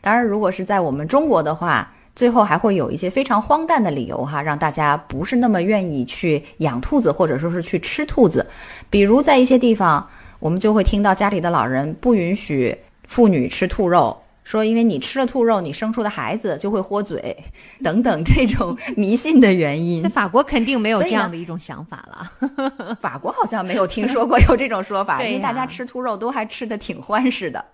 [0.00, 8.46] 当然，如果是在我们中国的话，最后还会有一些非常荒诞的理由哈，让大家不是那么愿意去养兔子，或者说是去吃兔子。
[8.88, 10.08] 比如在一些地方，
[10.38, 12.74] 我们就会听到家里的老人不允许
[13.06, 14.16] 妇女吃兔肉，
[14.46, 17.36] 说因为你吃了兔肉，你生出的孩子就会豁嘴，
[17.82, 20.08] 等等这种迷信的原因在。
[20.08, 22.94] 法国肯定没有这样的一种想法了。
[23.02, 27.64] 法国好像没有听说过有这种说法， 因为大家吃兔肉都还吃的挺欢实的。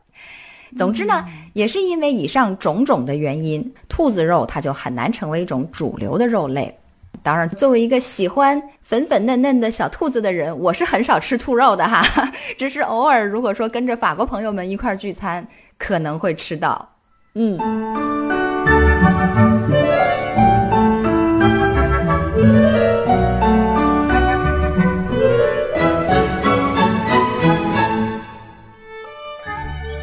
[0.74, 6.74] 总之呢，也是因为以上种种的原因，兔子肉它就很难成为一种主流的肉类。
[7.22, 12.02] 当然，作为一个喜欢粉粉嫩嫩的小兔子的人，我是很少吃兔肉的哈，
[12.56, 15.46] 只是偶尔如果说跟着法国朋友们一块儿聚餐，
[15.84, 16.88] 可能会吃到。
[17.34, 17.58] 嗯。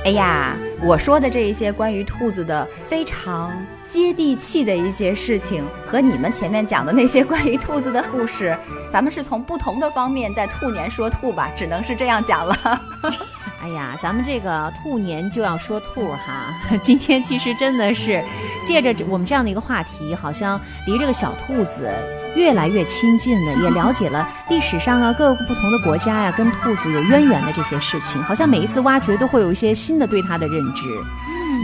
[0.03, 3.53] 哎呀，我说的这一些关于兔子的非常
[3.87, 8.57] 接地气的一些事情，和你们前面讲的那些关于兔子的故事，
[8.91, 12.53] 咱们是从不同的方面在兔年说兔吧，只能是这样讲了。
[13.61, 18.23] 哎呀，咱们这个兔年就要说兔哈， 今天其实真的是
[18.63, 21.91] 借着我们这样的一个话题，好像离这个小兔子
[22.35, 30.83] 越来越亲近了，也了解了历史上啊各个不同的国家呀、跟兔子有渊源的这些事情，好像每一次挖掘都会有一些新的对它的认知。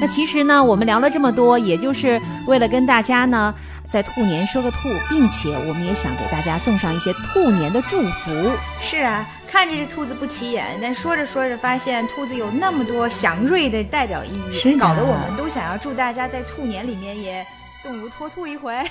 [0.01, 3.55] 那其实呢，我们聊了这么多，也就是为了跟大家呢，
[3.87, 4.77] 在兔年说个兔，
[5.07, 8.51] 并且我们也想给大家送上一些兔年的祝福。
[8.81, 17.45] 是啊，看着这兔子不起眼，但说着说着发现兔子有那么多祥瑞的代表意义，搞得我们都想要祝大家在兔年里面也
[17.83, 18.75] 动如脱兔一回。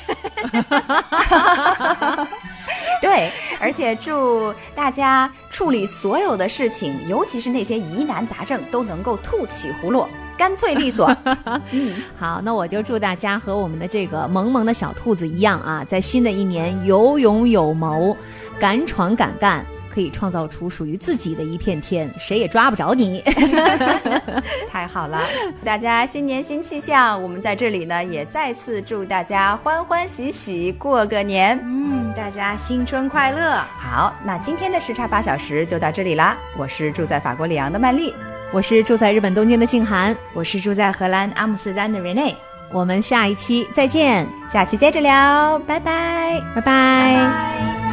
[3.02, 3.30] 对，
[3.61, 11.14] 而且祝大家处理所有的事情，尤其是那些疑难杂症，都能够兔起葫芦，干脆利索。
[11.70, 18.16] 嗯，好，那我就祝大家和我们的这个萌萌的小兔子一样啊，在新的一年有勇有谋，
[18.59, 19.64] 敢闯敢干，
[19.95, 23.22] 可以创造出属于自己的一片天，谁也抓不着你。
[24.68, 25.20] 太好了，
[25.64, 31.57] 大家新年新气象，我们在这里呢也再次祝大家欢欢喜喜过个年。
[31.62, 33.59] 嗯，大家新春快乐。
[33.78, 36.36] 好，那今天的时差八小时就到这里啦。
[36.57, 38.12] 我是住在法国里昂的曼丽，
[38.53, 42.34] 我是住在日本东京的静涵，我是住在荷兰阿姆斯特丹的 Rene。
[42.72, 47.84] 我们下一期再见，下期接着聊，拜拜，拜拜。